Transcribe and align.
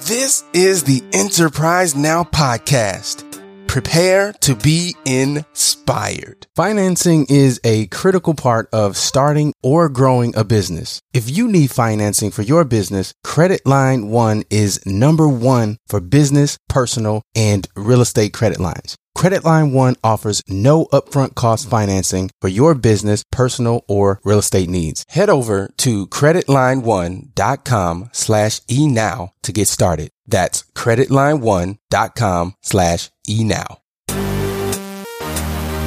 This 0.00 0.42
is 0.52 0.82
the 0.82 1.02
Enterprise 1.12 1.94
Now 1.94 2.24
podcast. 2.24 3.24
Prepare 3.68 4.32
to 4.40 4.54
be 4.56 4.96
inspired. 5.06 6.46
Financing 6.56 7.26
is 7.30 7.60
a 7.64 7.86
critical 7.86 8.34
part 8.34 8.68
of 8.72 8.96
starting 8.96 9.54
or 9.62 9.88
growing 9.88 10.36
a 10.36 10.44
business. 10.44 11.00
If 11.14 11.30
you 11.30 11.48
need 11.48 11.70
financing 11.70 12.32
for 12.32 12.42
your 12.42 12.64
business, 12.64 13.14
Credit 13.22 13.64
Line 13.64 14.08
One 14.08 14.42
is 14.50 14.84
number 14.84 15.28
one 15.28 15.78
for 15.86 16.00
business, 16.00 16.58
personal, 16.68 17.22
and 17.34 17.66
real 17.76 18.00
estate 18.00 18.32
credit 18.34 18.58
lines. 18.58 18.96
Credit 19.14 19.44
Line 19.44 19.72
One 19.72 19.94
offers 20.02 20.42
no 20.48 20.86
upfront 20.86 21.34
cost 21.34 21.68
financing 21.68 22.30
for 22.40 22.48
your 22.48 22.74
business, 22.74 23.24
personal, 23.30 23.84
or 23.88 24.20
real 24.24 24.40
estate 24.40 24.68
needs. 24.68 25.04
Head 25.08 25.30
over 25.30 25.70
to 25.78 26.06
creditlineone.com 26.08 28.10
slash 28.12 28.60
e 28.68 28.88
now 28.88 29.32
to 29.42 29.52
get 29.52 29.68
started. 29.68 30.10
That's 30.26 30.64
creditlineone.com 30.72 32.54
slash 32.60 33.10
e 33.28 33.44
now. 33.44 33.78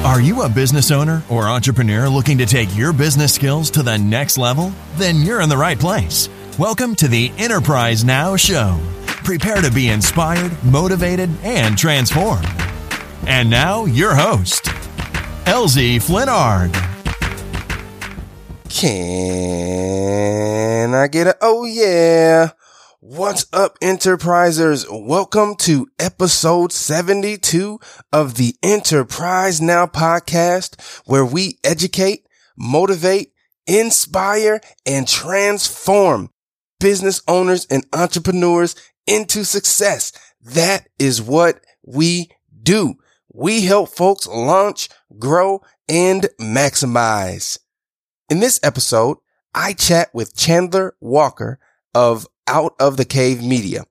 Are 0.04 0.20
you 0.20 0.42
a 0.42 0.48
business 0.48 0.90
owner 0.90 1.22
or 1.28 1.48
entrepreneur 1.48 2.08
looking 2.08 2.38
to 2.38 2.46
take 2.46 2.74
your 2.74 2.92
business 2.92 3.34
skills 3.34 3.68
to 3.70 3.82
the 3.82 3.98
next 3.98 4.38
level? 4.38 4.72
Then 4.96 5.20
you're 5.20 5.42
in 5.42 5.48
the 5.48 5.56
right 5.56 5.78
place. 5.78 6.28
Welcome 6.58 6.94
to 6.96 7.08
the 7.08 7.30
Enterprise 7.36 8.04
Now 8.04 8.36
Show. 8.36 8.80
Prepare 9.06 9.60
to 9.60 9.70
be 9.70 9.90
inspired, 9.90 10.52
motivated, 10.64 11.28
and 11.42 11.76
transformed. 11.76 12.46
And 13.26 13.50
now, 13.50 13.84
your 13.84 14.14
host, 14.14 14.64
Elzie 15.44 15.96
Flenard. 15.96 16.72
Can 18.68 20.94
I 20.94 21.08
get 21.08 21.26
a 21.26 21.36
oh 21.40 21.64
yeah? 21.64 22.50
What's 23.00 23.46
up, 23.52 23.78
enterprisers? 23.80 24.86
Welcome 24.90 25.56
to 25.56 25.88
episode 25.98 26.72
72 26.72 27.80
of 28.12 28.36
the 28.36 28.54
Enterprise 28.62 29.60
Now 29.60 29.86
podcast, 29.86 30.80
where 31.06 31.24
we 31.24 31.58
educate, 31.64 32.26
motivate, 32.56 33.32
inspire, 33.66 34.60
and 34.86 35.08
transform 35.08 36.30
business 36.80 37.20
owners 37.28 37.66
and 37.70 37.84
entrepreneurs 37.92 38.74
into 39.06 39.44
success. 39.44 40.12
That 40.40 40.88
is 40.98 41.20
what 41.20 41.60
we 41.84 42.30
do. 42.62 42.94
We 43.32 43.62
help 43.66 43.90
folks 43.90 44.26
launch, 44.26 44.88
grow, 45.18 45.62
and 45.88 46.28
maximize. 46.40 47.58
In 48.30 48.40
this 48.40 48.58
episode, 48.62 49.18
I 49.54 49.74
chat 49.74 50.08
with 50.14 50.36
Chandler 50.36 50.96
Walker 51.00 51.58
of 51.94 52.26
Out 52.46 52.74
of 52.80 52.96
the 52.96 53.04
Cave 53.04 53.42
Media. 53.42 53.84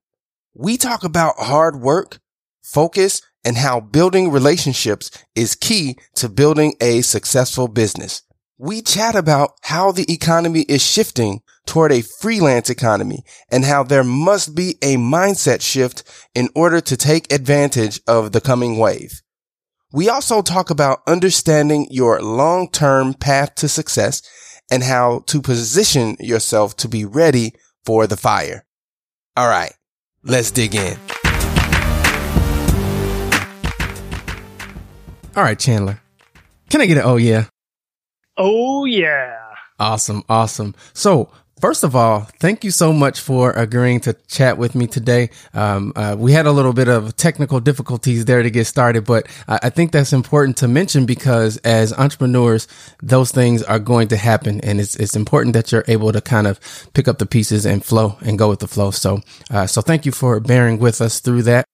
We 0.55 0.77
talk 0.77 1.03
about 1.03 1.35
hard 1.37 1.81
work, 1.81 2.19
focus, 2.63 3.21
and 3.45 3.57
how 3.57 3.79
building 3.79 4.31
relationships 4.31 5.11
is 5.35 5.55
key 5.55 5.97
to 6.15 6.29
building 6.29 6.73
a 6.81 7.01
successful 7.01 7.67
business. 7.67 8.23
We 8.57 8.81
chat 8.81 9.15
about 9.15 9.51
how 9.61 9.91
the 9.91 10.11
economy 10.11 10.61
is 10.61 10.83
shifting 10.83 11.41
toward 11.67 11.91
a 11.91 12.01
freelance 12.01 12.71
economy 12.71 13.23
and 13.51 13.63
how 13.63 13.83
there 13.83 14.03
must 14.03 14.55
be 14.55 14.77
a 14.81 14.95
mindset 14.95 15.61
shift 15.61 16.03
in 16.33 16.49
order 16.55 16.81
to 16.81 16.97
take 16.97 17.31
advantage 17.31 18.01
of 18.07 18.31
the 18.31 18.41
coming 18.41 18.79
wave. 18.79 19.21
We 19.93 20.09
also 20.09 20.41
talk 20.41 20.69
about 20.69 21.01
understanding 21.07 21.87
your 21.89 22.21
long-term 22.21 23.13
path 23.13 23.55
to 23.55 23.69
success 23.69 24.21
and 24.69 24.83
how 24.83 25.23
to 25.27 25.41
position 25.41 26.17
yourself 26.19 26.75
to 26.77 26.89
be 26.89 27.05
ready 27.05 27.53
for 27.85 28.05
the 28.05 28.17
fire. 28.17 28.65
All 29.37 29.47
right, 29.47 29.73
let's 30.23 30.51
dig 30.51 30.75
in. 30.75 30.97
All 35.37 35.43
right, 35.43 35.57
Chandler. 35.57 36.01
Can 36.69 36.81
I 36.81 36.85
get 36.85 36.97
an 36.97 37.03
oh 37.05 37.15
yeah? 37.15 37.45
Oh 38.35 38.83
yeah. 38.83 39.37
Awesome, 39.79 40.23
awesome. 40.27 40.75
So 40.91 41.31
First 41.59 41.83
of 41.83 41.95
all, 41.95 42.21
thank 42.39 42.63
you 42.63 42.69
so 42.69 42.93
much 42.93 43.19
for 43.19 43.51
agreeing 43.51 43.99
to 44.01 44.13
chat 44.27 44.59
with 44.59 44.75
me 44.75 44.85
today. 44.85 45.31
Um, 45.55 45.91
uh, 45.95 46.15
we 46.17 46.31
had 46.31 46.45
a 46.45 46.51
little 46.51 46.71
bit 46.71 46.87
of 46.87 47.15
technical 47.15 47.59
difficulties 47.59 48.25
there 48.25 48.43
to 48.43 48.51
get 48.51 48.65
started, 48.65 49.05
but 49.05 49.27
I, 49.47 49.59
I, 49.63 49.69
think 49.71 49.91
that's 49.91 50.13
important 50.13 50.57
to 50.57 50.67
mention 50.67 51.07
because 51.07 51.57
as 51.57 51.93
entrepreneurs, 51.93 52.67
those 53.01 53.31
things 53.31 53.63
are 53.63 53.79
going 53.79 54.09
to 54.09 54.17
happen, 54.17 54.61
and 54.61 54.79
it's 54.79 54.95
it's 54.97 55.15
important 55.15 55.53
that 55.53 55.71
you're 55.71 55.83
able 55.87 56.11
to 56.11 56.21
kind 56.21 56.45
of 56.45 56.59
pick 56.93 57.07
up 57.07 57.17
the 57.17 57.25
pieces 57.25 57.65
and 57.65 57.83
flow 57.83 58.17
and 58.21 58.37
go 58.37 58.49
with 58.49 58.59
the 58.59 58.67
flow. 58.67 58.91
So, 58.91 59.21
uh, 59.49 59.65
so 59.65 59.81
thank 59.81 60.05
you 60.05 60.11
for 60.11 60.39
bearing 60.39 60.77
with 60.77 61.01
us 61.01 61.21
through 61.21 61.41
that. 61.43 61.65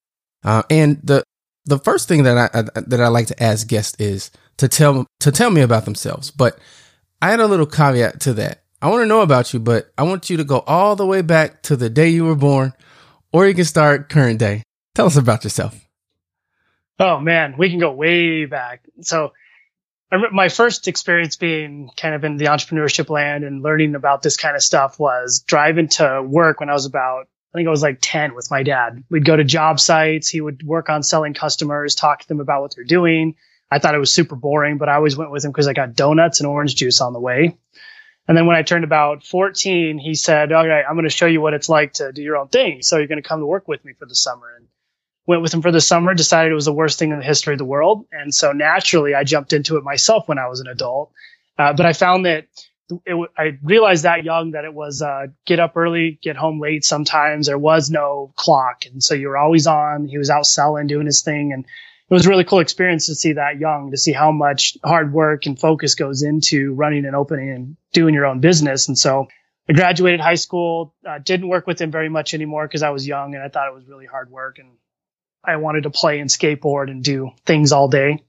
Uh, 0.45 0.63
and 0.69 1.01
the 1.03 1.25
the 1.65 1.79
first 1.79 2.07
thing 2.07 2.23
that 2.23 2.37
I, 2.37 2.59
I 2.59 2.81
that 2.87 3.01
I 3.01 3.09
like 3.09 3.27
to 3.27 3.43
ask 3.43 3.67
guests 3.67 3.99
is 3.99 4.31
to 4.57 4.69
tell 4.69 5.05
to 5.19 5.31
tell 5.31 5.49
me 5.49 5.59
about 5.59 5.83
themselves, 5.83 6.31
but 6.31 6.57
I 7.21 7.31
had 7.31 7.41
a 7.41 7.47
little 7.47 7.65
caveat 7.65 8.21
to 8.21 8.33
that 8.35 8.62
I 8.83 8.89
want 8.89 9.01
to 9.01 9.05
know 9.05 9.21
about 9.21 9.53
you, 9.53 9.61
but 9.61 9.93
I 9.97 10.03
want 10.03 10.29
you 10.29 10.35
to 10.35 10.43
go 10.43 10.59
all 10.67 10.97
the 10.97 11.05
way 11.05 11.21
back 11.21 11.61
to 11.63 11.77
the 11.77 11.89
day 11.89 12.09
you 12.09 12.25
were 12.25 12.35
born, 12.35 12.73
or 13.31 13.47
you 13.47 13.53
can 13.53 13.63
start 13.63 14.09
current 14.09 14.39
day. 14.39 14.63
Tell 14.93 15.05
us 15.05 15.15
about 15.15 15.45
yourself. 15.45 15.87
Oh 16.99 17.17
man, 17.17 17.55
we 17.57 17.69
can 17.69 17.79
go 17.79 17.93
way 17.93 18.43
back. 18.43 18.83
So, 18.99 19.31
my 20.11 20.49
first 20.49 20.89
experience 20.89 21.37
being 21.37 21.91
kind 21.95 22.13
of 22.13 22.25
in 22.25 22.35
the 22.35 22.45
entrepreneurship 22.47 23.09
land 23.09 23.45
and 23.45 23.63
learning 23.63 23.95
about 23.95 24.21
this 24.21 24.35
kind 24.35 24.53
of 24.53 24.61
stuff 24.61 24.99
was 24.99 25.45
driving 25.47 25.87
to 25.87 26.21
work 26.21 26.59
when 26.59 26.69
I 26.69 26.73
was 26.73 26.85
about, 26.85 27.27
I 27.53 27.57
think 27.57 27.69
I 27.69 27.71
was 27.71 27.81
like 27.81 27.99
10 28.01 28.35
with 28.35 28.51
my 28.51 28.63
dad. 28.63 29.01
We'd 29.09 29.23
go 29.23 29.37
to 29.37 29.45
job 29.45 29.79
sites. 29.79 30.27
He 30.27 30.41
would 30.41 30.61
work 30.61 30.89
on 30.89 31.03
selling 31.03 31.33
customers, 31.33 31.95
talk 31.95 32.19
to 32.19 32.27
them 32.27 32.41
about 32.41 32.61
what 32.61 32.75
they're 32.75 32.83
doing. 32.83 33.35
I 33.71 33.79
thought 33.79 33.95
it 33.95 33.99
was 33.99 34.13
super 34.13 34.35
boring, 34.35 34.77
but 34.77 34.89
I 34.89 34.95
always 34.95 35.15
went 35.15 35.31
with 35.31 35.45
him 35.45 35.51
because 35.51 35.67
I 35.67 35.73
got 35.73 35.95
donuts 35.95 36.41
and 36.41 36.47
orange 36.47 36.75
juice 36.75 36.99
on 36.99 37.13
the 37.13 37.19
way. 37.19 37.57
And 38.27 38.37
then 38.37 38.45
when 38.45 38.55
I 38.55 38.61
turned 38.61 38.85
about 38.85 39.23
14, 39.25 39.97
he 39.97 40.15
said, 40.15 40.51
all 40.51 40.67
right, 40.67 40.85
I'm 40.87 40.95
going 40.95 41.03
to 41.03 41.09
show 41.09 41.25
you 41.25 41.41
what 41.41 41.53
it's 41.53 41.67
like 41.67 41.93
to 41.93 42.11
do 42.13 42.21
your 42.21 42.37
own 42.37 42.47
thing. 42.47 42.81
So 42.81 42.97
you're 42.97 43.07
going 43.07 43.21
to 43.21 43.27
come 43.27 43.41
to 43.41 43.45
work 43.45 43.67
with 43.67 43.83
me 43.83 43.93
for 43.93 44.05
the 44.05 44.15
summer. 44.15 44.47
And 44.55 44.67
went 45.25 45.41
with 45.41 45.53
him 45.53 45.61
for 45.61 45.71
the 45.71 45.81
summer, 45.81 46.13
decided 46.13 46.51
it 46.51 46.55
was 46.55 46.65
the 46.65 46.73
worst 46.73 46.99
thing 46.99 47.11
in 47.11 47.19
the 47.19 47.25
history 47.25 47.53
of 47.53 47.57
the 47.57 47.65
world. 47.65 48.05
And 48.11 48.33
so 48.33 48.51
naturally 48.51 49.15
I 49.15 49.23
jumped 49.23 49.53
into 49.53 49.77
it 49.77 49.83
myself 49.83 50.27
when 50.27 50.37
I 50.37 50.47
was 50.47 50.59
an 50.59 50.67
adult. 50.67 51.11
Uh, 51.57 51.73
but 51.73 51.85
I 51.85 51.93
found 51.93 52.25
that 52.25 52.47
it, 53.05 53.29
I 53.37 53.57
realized 53.63 54.03
that 54.03 54.23
young 54.23 54.51
that 54.51 54.65
it 54.65 54.73
was, 54.73 55.01
uh, 55.01 55.27
get 55.45 55.59
up 55.59 55.77
early, 55.77 56.19
get 56.21 56.35
home 56.35 56.59
late. 56.59 56.83
Sometimes 56.83 57.47
there 57.47 57.57
was 57.57 57.89
no 57.89 58.33
clock. 58.35 58.85
And 58.85 59.01
so 59.01 59.15
you 59.15 59.29
were 59.29 59.37
always 59.37 59.67
on. 59.67 60.07
He 60.07 60.17
was 60.17 60.29
out 60.29 60.45
selling, 60.45 60.87
doing 60.87 61.05
his 61.05 61.21
thing. 61.21 61.53
And 61.53 61.65
it 62.09 62.13
was 62.13 62.27
really 62.27 62.43
cool 62.43 62.59
experience 62.59 63.07
to 63.07 63.15
see 63.15 63.33
that 63.33 63.59
young, 63.59 63.91
to 63.91 63.97
see 63.97 64.11
how 64.11 64.31
much 64.31 64.77
hard 64.83 65.13
work 65.13 65.45
and 65.45 65.59
focus 65.59 65.95
goes 65.95 66.21
into 66.21 66.73
running 66.73 67.05
and 67.05 67.15
opening 67.15 67.49
and 67.49 67.77
doing 67.93 68.13
your 68.13 68.25
own 68.25 68.39
business. 68.39 68.87
And 68.87 68.97
so 68.97 69.27
I 69.69 69.73
graduated 69.73 70.19
high 70.19 70.35
school, 70.35 70.93
uh, 71.07 71.19
didn't 71.19 71.47
work 71.47 71.65
with 71.65 71.79
him 71.79 71.91
very 71.91 72.09
much 72.09 72.33
anymore 72.33 72.67
because 72.67 72.83
I 72.83 72.89
was 72.89 73.07
young 73.07 73.35
and 73.35 73.43
I 73.43 73.47
thought 73.47 73.69
it 73.69 73.73
was 73.73 73.87
really 73.87 74.05
hard 74.05 74.29
work 74.29 74.59
and 74.59 74.69
I 75.43 75.55
wanted 75.57 75.83
to 75.83 75.89
play 75.89 76.19
and 76.19 76.29
skateboard 76.29 76.89
and 76.89 77.03
do 77.03 77.31
things 77.45 77.71
all 77.71 77.87
day. 77.87 78.23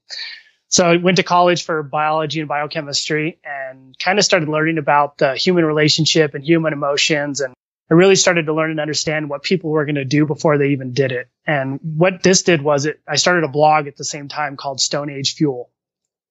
So 0.68 0.86
I 0.86 0.96
went 0.96 1.18
to 1.18 1.22
college 1.22 1.64
for 1.64 1.82
biology 1.82 2.40
and 2.40 2.48
biochemistry 2.48 3.38
and 3.44 3.96
kind 3.98 4.18
of 4.18 4.24
started 4.24 4.48
learning 4.48 4.78
about 4.78 5.18
the 5.18 5.34
human 5.34 5.64
relationship 5.64 6.34
and 6.34 6.44
human 6.44 6.72
emotions 6.72 7.40
and 7.40 7.54
I 7.90 7.94
really 7.94 8.16
started 8.16 8.46
to 8.46 8.54
learn 8.54 8.70
and 8.70 8.80
understand 8.80 9.28
what 9.28 9.42
people 9.42 9.70
were 9.70 9.84
going 9.84 9.96
to 9.96 10.04
do 10.04 10.26
before 10.26 10.56
they 10.56 10.68
even 10.68 10.92
did 10.92 11.12
it. 11.12 11.28
And 11.46 11.78
what 11.82 12.22
this 12.22 12.42
did 12.42 12.62
was 12.62 12.86
it, 12.86 13.00
I 13.06 13.16
started 13.16 13.44
a 13.44 13.48
blog 13.48 13.86
at 13.86 13.96
the 13.96 14.04
same 14.04 14.28
time 14.28 14.56
called 14.56 14.80
Stone 14.80 15.10
Age 15.10 15.34
Fuel. 15.34 15.70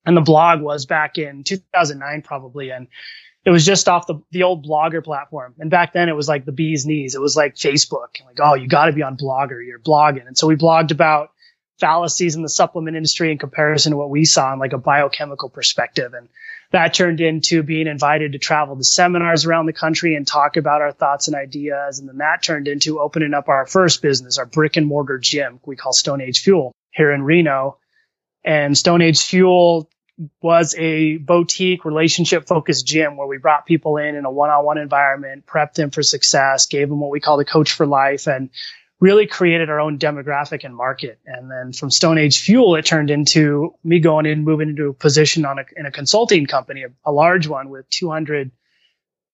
And 0.05 0.17
the 0.17 0.21
blog 0.21 0.61
was 0.61 0.85
back 0.85 1.17
in 1.17 1.43
2009 1.43 2.23
probably. 2.23 2.71
And 2.71 2.87
it 3.45 3.51
was 3.51 3.65
just 3.65 3.87
off 3.87 4.07
the, 4.07 4.21
the 4.31 4.43
old 4.43 4.65
blogger 4.65 5.03
platform. 5.03 5.53
And 5.59 5.69
back 5.69 5.93
then 5.93 6.09
it 6.09 6.15
was 6.15 6.27
like 6.27 6.45
the 6.45 6.51
bee's 6.51 6.85
knees. 6.85 7.13
It 7.13 7.21
was 7.21 7.37
like 7.37 7.55
Facebook. 7.55 8.19
Like, 8.25 8.39
oh, 8.39 8.55
you 8.55 8.67
got 8.67 8.85
to 8.85 8.93
be 8.93 9.03
on 9.03 9.15
blogger. 9.15 9.65
You're 9.65 9.79
blogging. 9.79 10.25
And 10.25 10.37
so 10.37 10.47
we 10.47 10.55
blogged 10.55 10.91
about 10.91 11.32
fallacies 11.83 12.37
in 12.37 12.41
the 12.41 12.47
supplement 12.47 12.95
industry 12.95 13.29
in 13.29 13.37
comparison 13.37 13.91
to 13.91 13.97
what 13.97 14.09
we 14.09 14.23
saw 14.23 14.53
in 14.53 14.59
like 14.59 14.71
a 14.71 14.77
biochemical 14.77 15.49
perspective. 15.49 16.13
And 16.13 16.29
that 16.71 16.93
turned 16.93 17.19
into 17.19 17.61
being 17.61 17.87
invited 17.87 18.31
to 18.31 18.39
travel 18.39 18.77
to 18.77 18.85
seminars 18.85 19.45
around 19.45 19.65
the 19.65 19.73
country 19.73 20.15
and 20.15 20.25
talk 20.25 20.55
about 20.55 20.79
our 20.79 20.93
thoughts 20.93 21.27
and 21.27 21.35
ideas. 21.35 21.99
And 21.99 22.07
then 22.07 22.19
that 22.19 22.41
turned 22.41 22.69
into 22.69 23.01
opening 23.01 23.33
up 23.33 23.49
our 23.49 23.65
first 23.65 24.01
business, 24.01 24.37
our 24.37 24.45
brick 24.45 24.77
and 24.77 24.87
mortar 24.87 25.17
gym 25.17 25.59
we 25.65 25.75
call 25.75 25.91
Stone 25.91 26.21
Age 26.21 26.39
Fuel 26.43 26.71
here 26.91 27.11
in 27.11 27.21
Reno. 27.21 27.79
And 28.45 28.77
Stone 28.77 29.01
Age 29.01 29.21
Fuel 29.25 29.89
was 30.41 30.73
a 30.77 31.17
boutique 31.17 31.83
relationship 31.83 32.47
focused 32.47 32.87
gym 32.87 33.17
where 33.17 33.27
we 33.27 33.39
brought 33.39 33.65
people 33.65 33.97
in 33.97 34.15
in 34.15 34.23
a 34.23 34.31
one-on-one 34.31 34.77
environment, 34.77 35.45
prepped 35.45 35.73
them 35.73 35.91
for 35.91 36.01
success, 36.01 36.67
gave 36.67 36.87
them 36.87 37.01
what 37.01 37.11
we 37.11 37.19
call 37.19 37.35
the 37.35 37.43
coach 37.43 37.73
for 37.73 37.85
life 37.85 38.27
and 38.27 38.51
really 39.03 39.27
created 39.27 39.69
our 39.69 39.81
own 39.81 39.99
demographic 39.99 40.63
and 40.63 40.73
market. 40.73 41.19
And 41.25 41.51
then 41.51 41.73
from 41.73 41.91
Stone 41.91 42.17
Age 42.17 42.39
Fuel, 42.39 42.77
it 42.77 42.85
turned 42.85 43.09
into 43.09 43.75
me 43.83 43.99
going 43.99 44.25
in, 44.25 44.45
moving 44.45 44.69
into 44.69 44.87
a 44.87 44.93
position 44.93 45.43
on 45.43 45.59
a, 45.59 45.65
in 45.75 45.85
a 45.85 45.91
consulting 45.91 46.45
company, 46.45 46.83
a, 46.83 46.87
a 47.03 47.11
large 47.11 47.45
one 47.45 47.69
with 47.69 47.89
200 47.89 48.51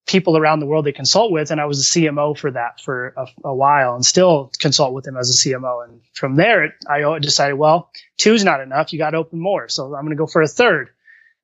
people 0.07 0.36
around 0.36 0.60
the 0.60 0.66
world 0.66 0.88
they 0.88 0.92
consult 0.92 1.31
with. 1.31 1.51
And 1.51 1.62
I 1.62 1.66
was 1.66 1.81
a 1.81 2.00
CMO 2.00 2.36
for 2.36 2.50
that 2.50 2.81
for 2.81 3.13
a, 3.16 3.27
a 3.50 3.54
while 3.54 3.94
and 3.94 4.04
still 4.04 4.51
consult 4.57 4.92
with 4.92 5.06
them 5.06 5.18
as 5.18 5.30
a 5.30 5.38
CMO. 5.38 5.83
And 5.83 6.01
from 6.13 6.36
there, 6.36 6.74
I 6.89 7.19
decided, 7.19 7.54
well, 7.54 7.92
two's 8.18 8.44
not 8.44 8.62
enough. 8.62 8.92
You 8.92 8.98
got 8.98 9.12
to 9.12 9.18
open 9.18 9.39
more. 9.39 9.69
So 9.69 9.94
I'm 9.94 10.04
going 10.04 10.18
to 10.18 10.24
go 10.24 10.25
for 10.25 10.42
a 10.42 10.48
third. 10.48 10.89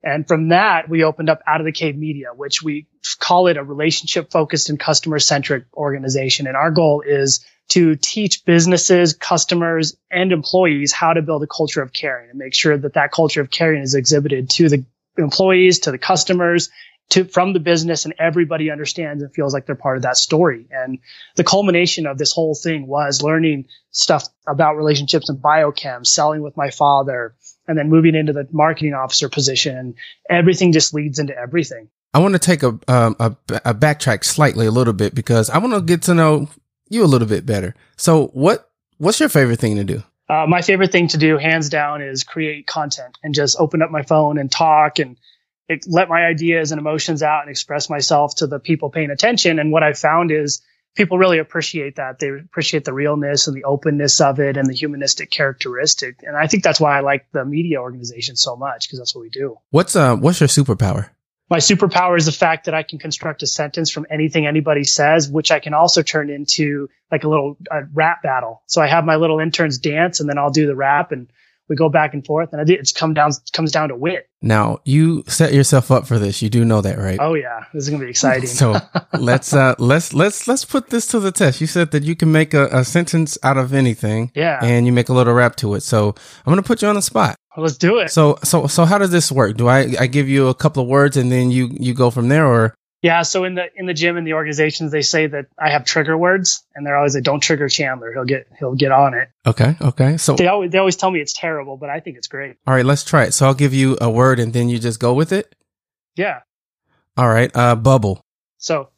And 0.04 0.28
from 0.28 0.50
that, 0.50 0.88
we 0.88 1.04
opened 1.04 1.30
up 1.30 1.42
Out 1.48 1.62
of 1.62 1.66
the 1.66 1.72
Cave 1.72 1.98
Media, 1.98 2.28
which 2.36 2.62
we 2.62 2.88
call 3.20 3.48
it 3.48 3.58
a 3.58 3.64
relationship 3.64 4.32
focused 4.32 4.70
and 4.70 4.80
customer 4.80 5.20
centric 5.20 5.66
organization. 5.74 6.48
And 6.48 6.56
our 6.56 6.72
goal 6.72 7.04
is 7.06 7.44
to 7.70 7.96
teach 7.96 8.46
businesses, 8.46 9.14
customers, 9.14 9.98
and 10.12 10.32
employees 10.32 10.94
how 10.94 11.14
to 11.14 11.24
build 11.24 11.42
a 11.42 11.48
culture 11.48 11.82
of 11.82 11.92
caring 11.92 12.30
and 12.30 12.38
make 12.38 12.54
sure 12.54 12.78
that 12.78 12.94
that 12.94 13.12
culture 13.12 13.42
of 13.42 13.50
caring 13.50 13.82
is 13.82 13.96
exhibited 13.96 14.50
to 14.52 14.70
the 14.70 14.86
employees, 15.18 15.80
to 15.80 15.92
the 15.92 15.98
customers, 15.98 16.70
to 17.10 17.26
from 17.26 17.54
the 17.54 17.60
business 17.60 18.06
and 18.06 18.16
everybody 18.20 18.72
understands 18.72 19.22
and 19.22 19.34
feels 19.34 19.54
like 19.54 19.66
they're 19.66 19.76
part 19.76 19.98
of 19.98 20.04
that 20.04 20.18
story. 20.18 20.68
And 20.72 21.00
the 21.36 21.44
culmination 21.44 22.08
of 22.08 22.18
this 22.18 22.32
whole 22.32 22.56
thing 22.56 22.88
was 22.88 23.22
learning 23.22 23.66
stuff 23.92 24.28
about 24.48 24.78
relationships 24.78 25.30
and 25.30 25.40
biochem, 25.40 26.06
selling 26.06 26.42
with 26.42 26.58
my 26.58 26.72
father, 26.72 27.36
and 27.68 27.78
then 27.78 27.90
moving 27.90 28.16
into 28.16 28.34
the 28.34 28.48
marketing 28.52 28.94
officer 28.94 29.30
position. 29.30 29.96
Everything 30.30 30.72
just 30.72 30.94
leads 30.94 31.20
into 31.20 31.38
everything. 31.38 31.90
I 32.14 32.20
want 32.20 32.34
to 32.34 32.40
take 32.40 32.64
a, 32.64 32.80
um, 32.88 33.16
a, 33.20 33.36
a 33.66 33.74
backtrack 33.74 34.24
slightly 34.24 34.68
a 34.68 34.72
little 34.72 34.94
bit 34.94 35.14
because 35.14 35.50
I 35.50 35.58
want 35.58 35.74
to 35.74 35.82
get 35.82 36.04
to 36.04 36.14
know 36.14 36.48
you 36.90 37.04
a 37.04 37.08
little 37.08 37.28
bit 37.28 37.46
better. 37.46 37.76
So 37.98 38.28
what 38.28 38.70
what's 38.98 39.20
your 39.20 39.30
favorite 39.30 39.60
thing 39.60 39.76
to 39.76 39.84
do? 39.84 40.04
Uh, 40.28 40.46
my 40.48 40.62
favorite 40.62 40.92
thing 40.92 41.08
to 41.10 41.18
do, 41.18 41.38
hands 41.38 41.70
down, 41.70 42.02
is 42.02 42.24
create 42.24 42.66
content 42.66 43.18
and 43.24 43.36
just 43.36 43.58
open 43.60 43.82
up 43.82 43.92
my 43.92 44.02
phone 44.02 44.40
and 44.40 44.52
talk 44.52 45.00
and 45.00 45.18
it, 45.68 45.86
let 45.88 46.10
my 46.10 46.26
ideas 46.26 46.72
and 46.72 46.80
emotions 46.80 47.22
out 47.22 47.42
and 47.42 47.50
express 47.50 47.90
myself 47.90 48.36
to 48.36 48.48
the 48.48 48.60
people 48.60 48.90
paying 48.90 49.12
attention. 49.12 49.60
And 49.60 49.72
what 49.72 49.84
I 49.84 49.94
found 49.94 50.32
is 50.32 50.62
people 50.96 51.18
really 51.18 51.40
appreciate 51.40 51.98
that. 51.98 52.20
They 52.20 52.30
appreciate 52.30 52.86
the 52.86 52.94
realness 52.94 53.48
and 53.48 53.56
the 53.56 53.66
openness 53.66 54.22
of 54.22 54.40
it 54.40 54.58
and 54.58 54.68
the 54.68 54.74
humanistic 54.74 55.30
characteristic. 55.30 56.22
And 56.24 56.36
I 56.36 56.48
think 56.48 56.64
that's 56.64 56.80
why 56.80 56.98
I 56.98 57.02
like 57.02 57.28
the 57.32 57.46
media 57.46 57.82
organization 57.82 58.36
so 58.36 58.56
much 58.56 58.88
because 58.88 59.00
that's 59.00 59.14
what 59.14 59.22
we 59.22 59.30
do. 59.30 59.58
What's 59.70 59.96
uh 59.96 60.16
what's 60.16 60.40
your 60.40 60.50
superpower? 60.50 61.10
My 61.48 61.60
superpower 61.60 62.18
is 62.18 62.26
the 62.26 62.32
fact 62.32 62.66
that 62.66 62.74
I 62.74 62.82
can 62.82 62.98
construct 62.98 63.44
a 63.44 63.48
sentence 63.48 63.92
from 63.92 64.08
anything 64.10 64.48
anybody 64.48 64.84
says, 64.84 65.30
which 65.30 65.52
I 65.52 65.60
can 65.60 65.76
also 65.76 66.02
turn 66.02 66.32
into 66.32 66.90
like 67.12 67.24
a 67.24 67.30
little 67.30 67.58
rap 67.94 68.24
battle. 68.24 68.64
So 68.66 68.82
I 68.82 68.88
have 68.88 69.06
my 69.06 69.18
little 69.18 69.40
interns 69.40 69.78
dance 69.78 70.20
and 70.20 70.28
then 70.28 70.40
I'll 70.40 70.50
do 70.50 70.66
the 70.66 70.76
rap 70.76 71.12
and 71.12 71.28
we 71.68 71.76
go 71.76 71.90
back 71.90 72.14
and 72.14 72.26
forth, 72.26 72.54
and 72.54 72.70
it's 72.70 72.92
come 72.92 73.14
down 73.14 73.32
comes 73.54 73.72
down 73.72 73.90
to 73.90 73.96
wit. 73.96 74.30
Now 74.42 74.80
you 74.86 75.24
set 75.28 75.54
yourself 75.54 75.90
up 75.92 76.08
for 76.08 76.20
this. 76.20 76.42
You 76.42 76.50
do 76.50 76.64
know 76.64 76.82
that, 76.82 76.98
right? 76.98 77.18
Oh 77.20 77.34
yeah, 77.34 77.66
this 77.74 77.84
is 77.84 77.90
gonna 77.90 78.04
be 78.04 78.10
exciting. 78.10 78.48
so 78.48 78.78
let's 79.20 79.54
uh 79.54 79.76
let's 79.80 80.14
let's 80.14 80.48
let's 80.48 80.66
put 80.66 80.90
this 80.90 81.08
to 81.08 81.20
the 81.20 81.32
test. 81.32 81.62
You 81.62 81.68
said 81.68 81.92
that 81.92 82.04
you 82.04 82.16
can 82.16 82.32
make 82.32 82.54
a, 82.54 82.68
a 82.68 82.84
sentence 82.84 83.38
out 83.44 83.58
of 83.58 83.74
anything, 83.74 84.32
yeah, 84.36 84.60
and 84.64 84.86
you 84.86 84.94
make 84.94 85.10
a 85.10 85.14
little 85.14 85.34
rap 85.34 85.56
to 85.58 85.74
it. 85.74 85.82
So 85.82 86.10
I'm 86.46 86.52
gonna 86.52 86.64
put 86.64 86.82
you 86.82 86.88
on 86.88 86.96
the 86.96 87.02
spot. 87.02 87.36
Let's 87.58 87.78
do 87.78 88.00
it. 88.00 88.12
So 88.12 88.38
so 88.44 88.68
so 88.68 88.86
how 88.86 88.98
does 88.98 89.12
this 89.12 89.32
work? 89.32 89.58
Do 89.58 89.68
I 89.68 89.96
I 90.00 90.08
give 90.08 90.30
you 90.30 90.48
a 90.48 90.56
couple 90.56 90.84
of 90.84 90.90
words 90.90 91.18
and 91.18 91.32
then 91.32 91.52
you 91.52 91.70
you 91.80 91.94
go 91.94 92.12
from 92.12 92.28
there, 92.28 92.46
or 92.46 92.76
yeah, 93.06 93.22
so 93.22 93.44
in 93.44 93.54
the 93.54 93.66
in 93.76 93.86
the 93.86 93.94
gym 93.94 94.18
and 94.18 94.26
the 94.26 94.34
organizations, 94.34 94.92
they 94.92 95.04
say 95.04 95.28
that 95.28 95.46
I 95.60 95.70
have 95.70 95.86
trigger 95.86 96.18
words, 96.18 96.64
and 96.74 96.84
they're 96.84 96.98
always 96.98 97.14
like, 97.14 97.24
"Don't 97.24 97.40
trigger 97.40 97.70
Chandler; 97.70 98.12
he'll 98.12 98.26
get 98.26 98.48
he'll 98.58 98.74
get 98.74 98.92
on 98.92 99.14
it." 99.14 99.30
Okay, 99.46 99.76
okay. 99.80 100.18
So 100.18 100.36
they 100.36 100.48
always 100.48 100.72
they 100.72 100.80
always 100.80 100.96
tell 100.96 101.12
me 101.12 101.20
it's 101.20 101.34
terrible, 101.34 101.78
but 101.78 101.92
I 101.92 102.00
think 102.00 102.18
it's 102.18 102.28
great. 102.28 102.56
All 102.66 102.74
right, 102.74 102.84
let's 102.84 103.04
try 103.04 103.26
it. 103.26 103.36
So 103.36 103.46
I'll 103.46 103.54
give 103.54 103.76
you 103.76 103.96
a 104.02 104.10
word, 104.10 104.40
and 104.40 104.54
then 104.54 104.70
you 104.70 104.80
just 104.80 105.00
go 105.00 105.14
with 105.14 105.32
it. 105.32 105.54
Yeah. 106.16 106.40
All 107.16 107.30
right. 107.30 107.56
Uh, 107.56 107.76
bubble. 107.76 108.22
So, 108.58 108.90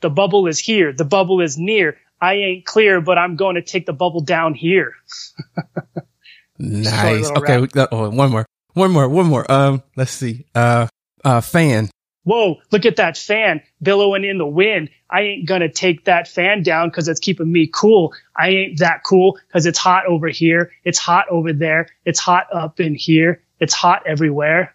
the 0.00 0.10
bubble 0.10 0.46
is 0.46 0.60
here. 0.60 0.92
The 0.92 1.04
bubble 1.04 1.40
is 1.40 1.58
near. 1.58 1.96
I 2.20 2.34
ain't 2.34 2.64
clear, 2.66 3.00
but 3.00 3.18
I'm 3.18 3.34
going 3.34 3.56
to 3.56 3.62
take 3.62 3.84
the 3.84 3.92
bubble 3.92 4.20
down 4.20 4.54
here. 4.54 4.94
nice. 6.60 7.28
Okay. 7.30 7.66
oh, 7.90 8.10
one 8.10 8.30
more. 8.30 8.46
One 8.74 8.92
more. 8.92 9.08
One 9.08 9.26
more. 9.26 9.50
Um, 9.50 9.82
let's 9.96 10.12
see. 10.12 10.46
Uh, 10.54 10.86
uh, 11.24 11.40
fan. 11.40 11.90
Whoa, 12.24 12.56
look 12.70 12.84
at 12.84 12.96
that 12.96 13.16
fan 13.16 13.62
billowing 13.82 14.24
in 14.24 14.38
the 14.38 14.46
wind. 14.46 14.90
I 15.10 15.22
ain't 15.22 15.48
gonna 15.48 15.70
take 15.70 16.04
that 16.04 16.28
fan 16.28 16.62
down 16.62 16.88
because 16.88 17.08
it's 17.08 17.20
keeping 17.20 17.50
me 17.50 17.66
cool. 17.72 18.12
I 18.36 18.48
ain't 18.50 18.78
that 18.78 19.02
cool 19.04 19.38
because 19.48 19.66
it's 19.66 19.78
hot 19.78 20.06
over 20.06 20.28
here. 20.28 20.70
It's 20.84 20.98
hot 20.98 21.26
over 21.30 21.52
there. 21.52 21.88
It's 22.04 22.20
hot 22.20 22.46
up 22.52 22.78
in 22.78 22.94
here. 22.94 23.42
It's 23.58 23.74
hot 23.74 24.02
everywhere. 24.06 24.74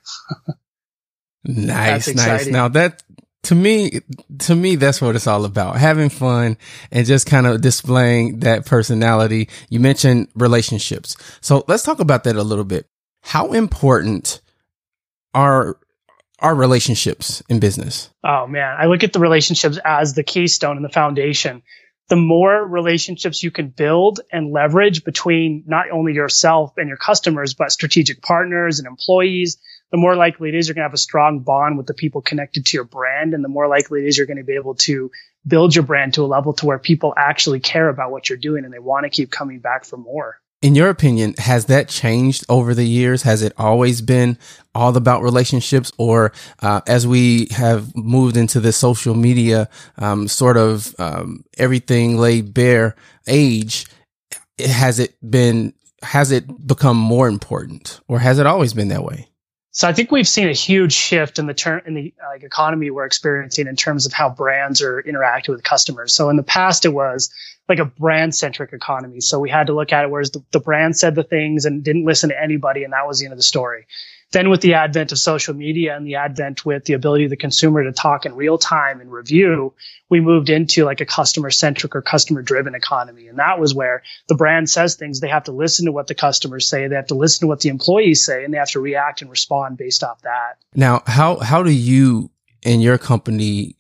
nice, 1.46 2.14
nice. 2.14 2.48
Now 2.48 2.68
that 2.70 3.04
to 3.46 3.56
me, 3.56 4.02
to 4.40 4.56
me, 4.56 4.76
that's 4.76 5.02
what 5.02 5.16
it's 5.16 5.28
all 5.28 5.46
about. 5.46 5.78
Having 5.78 6.10
fun 6.10 6.58
and 6.92 7.06
just 7.06 7.28
kind 7.28 7.46
of 7.46 7.62
displaying 7.62 8.40
that 8.40 8.66
personality. 8.66 9.50
You 9.70 9.80
mentioned 9.80 10.30
relationships. 10.36 11.16
So 11.42 11.64
let's 11.68 11.84
talk 11.84 12.00
about 12.00 12.24
that 12.24 12.36
a 12.36 12.44
little 12.44 12.64
bit. 12.64 12.88
How 13.22 13.54
important 13.54 14.42
are 15.36 15.78
our 16.40 16.56
relationships 16.56 17.42
in 17.50 17.60
business? 17.60 18.10
Oh 18.24 18.48
man, 18.48 18.76
I 18.80 18.86
look 18.86 19.04
at 19.04 19.14
the 19.14 19.20
relationships 19.20 19.80
as 19.84 20.14
the 20.14 20.24
keystone 20.24 20.78
and 20.78 20.86
the 20.86 20.90
foundation. 20.90 21.64
The 22.08 22.16
more 22.16 22.64
relationships 22.64 23.42
you 23.42 23.50
can 23.50 23.70
build 23.70 24.20
and 24.32 24.52
leverage 24.52 25.04
between 25.04 25.64
not 25.66 25.90
only 25.90 26.14
yourself 26.14 26.74
and 26.78 26.88
your 26.88 26.98
customers, 26.98 27.56
but 27.56 27.72
strategic 27.72 28.22
partners 28.22 28.78
and 28.78 28.88
employees, 28.88 29.58
the 29.92 29.98
more 29.98 30.16
likely 30.16 30.50
it 30.50 30.56
is 30.56 30.68
you're 30.68 30.76
going 30.76 30.84
to 30.84 30.90
have 30.90 30.94
a 30.94 30.98
strong 30.98 31.40
bond 31.40 31.78
with 31.78 31.88
the 31.88 31.94
people 31.96 32.22
connected 32.22 32.66
to 32.68 32.78
your 32.78 32.84
brand. 32.84 33.34
And 33.34 33.44
the 33.44 33.50
more 33.50 33.68
likely 33.68 34.04
it 34.04 34.08
is 34.08 34.18
you're 34.18 34.28
going 34.28 34.38
to 34.38 34.44
be 34.44 34.56
able 34.56 34.76
to 34.76 35.10
build 35.48 35.76
your 35.76 35.84
brand 35.84 36.16
to 36.16 36.24
a 36.24 36.28
level 36.28 36.54
to 36.54 36.66
where 36.66 36.80
people 36.80 37.14
actually 37.18 37.60
care 37.60 37.90
about 37.90 38.12
what 38.12 38.30
you're 38.30 38.38
doing 38.38 38.66
and 38.66 38.74
they 38.74 38.80
want 38.80 39.06
to 39.06 39.10
keep 39.10 39.32
coming 39.32 39.60
back 39.60 39.86
for 39.86 39.98
more 39.98 40.40
in 40.66 40.74
your 40.74 40.90
opinion, 40.90 41.36
has 41.38 41.66
that 41.66 41.90
changed 41.90 42.44
over 42.50 42.74
the 42.74 42.88
years? 42.88 43.22
Has 43.22 43.44
it 43.44 43.54
always 43.56 44.02
been 44.02 44.36
all 44.74 44.98
about 44.98 45.22
relationships, 45.22 45.92
or 46.00 46.32
uh, 46.64 46.82
as 46.88 47.06
we 47.06 47.50
have 47.52 47.96
moved 47.96 48.36
into 48.36 48.60
the 48.60 48.72
social 48.72 49.14
media 49.14 49.70
um, 50.00 50.28
sort 50.28 50.58
of 50.58 50.96
um, 50.98 51.46
everything 51.60 52.18
laid 52.18 52.52
bare 52.56 52.96
age? 53.28 53.86
Has 54.58 54.98
it 54.98 55.16
been? 55.30 55.76
Has 56.02 56.32
it 56.32 56.66
become 56.66 56.98
more 56.98 57.28
important, 57.28 58.00
or 58.08 58.18
has 58.18 58.40
it 58.40 58.48
always 58.48 58.74
been 58.74 58.88
that 58.88 59.04
way? 59.04 59.28
So 59.76 59.90
I 59.90 59.92
think 59.92 60.10
we've 60.10 60.28
seen 60.28 60.48
a 60.48 60.54
huge 60.54 60.94
shift 60.94 61.38
in 61.38 61.48
the 61.48 61.54
term 61.54 61.82
in 61.86 61.96
the 61.96 62.14
uh, 62.24 62.30
like 62.30 62.44
economy 62.44 62.90
we're 62.92 63.06
experiencing 63.06 63.68
in 63.68 63.76
terms 63.76 64.06
of 64.06 64.14
how 64.14 64.30
brands 64.30 64.82
are 64.82 65.02
interacting 65.02 65.54
with 65.54 65.66
customers. 65.66 66.16
So 66.16 66.30
in 66.30 66.38
the 66.38 66.44
past, 66.44 66.86
it 66.86 66.94
was 66.94 67.30
like 67.68 67.80
a 67.80 67.86
brand 67.86 68.34
centric 68.34 68.72
economy. 68.72 69.20
So 69.20 69.38
we 69.38 69.50
had 69.50 69.68
to 69.68 69.74
look 69.74 69.92
at 69.92 70.06
it 70.06 70.10
whereas 70.10 70.32
the, 70.32 70.42
the 70.52 70.62
brand 70.62 70.96
said 70.96 71.14
the 71.14 71.26
things 71.26 71.66
and 71.66 71.84
didn't 71.84 72.06
listen 72.06 72.30
to 72.30 72.42
anybody. 72.42 72.86
And 72.86 72.94
that 72.94 73.06
was 73.06 73.20
the 73.20 73.26
end 73.26 73.34
of 73.34 73.38
the 73.38 73.44
story. 73.44 73.86
Then 74.36 74.50
with 74.50 74.60
the 74.60 74.74
advent 74.74 75.14
of 75.14 75.18
social 75.18 75.54
media 75.54 75.96
and 75.96 76.06
the 76.06 76.16
advent 76.16 76.66
with 76.66 76.84
the 76.84 76.92
ability 76.92 77.24
of 77.24 77.30
the 77.30 77.38
consumer 77.38 77.86
to 77.86 77.94
talk 77.94 78.26
in 78.26 78.36
real 78.36 78.58
time 78.58 79.00
and 79.00 79.10
review, 79.10 79.74
we 80.10 80.20
moved 80.20 80.50
into 80.50 80.84
like 80.84 81.00
a 81.00 81.06
customer 81.06 81.50
centric 81.50 81.96
or 81.96 82.02
customer 82.02 82.42
driven 82.42 82.76
economy. 82.76 83.30
And 83.30 83.40
that 83.40 83.62
was 83.62 83.74
where 83.74 84.04
the 84.28 84.36
brand 84.36 84.70
says 84.70 84.96
things. 84.96 85.22
They 85.22 85.30
have 85.30 85.46
to 85.46 85.54
listen 85.54 85.86
to 85.86 85.94
what 85.94 86.08
the 86.08 86.16
customers 86.16 86.68
say. 86.68 86.90
They 86.90 86.98
have 86.98 87.08
to 87.08 87.16
listen 87.16 87.46
to 87.46 87.48
what 87.48 87.62
the 87.62 87.70
employees 87.70 88.26
say 88.26 88.44
and 88.44 88.54
they 88.54 88.58
have 88.58 88.72
to 88.72 88.82
react 88.82 89.22
and 89.22 89.32
respond 89.32 89.78
based 89.78 90.04
off 90.04 90.22
that. 90.24 90.58
Now, 90.76 91.02
how, 91.08 91.38
how 91.38 91.64
do 91.64 91.72
you 91.72 92.30
in 92.62 92.82
your 92.82 92.98
company 92.98 93.78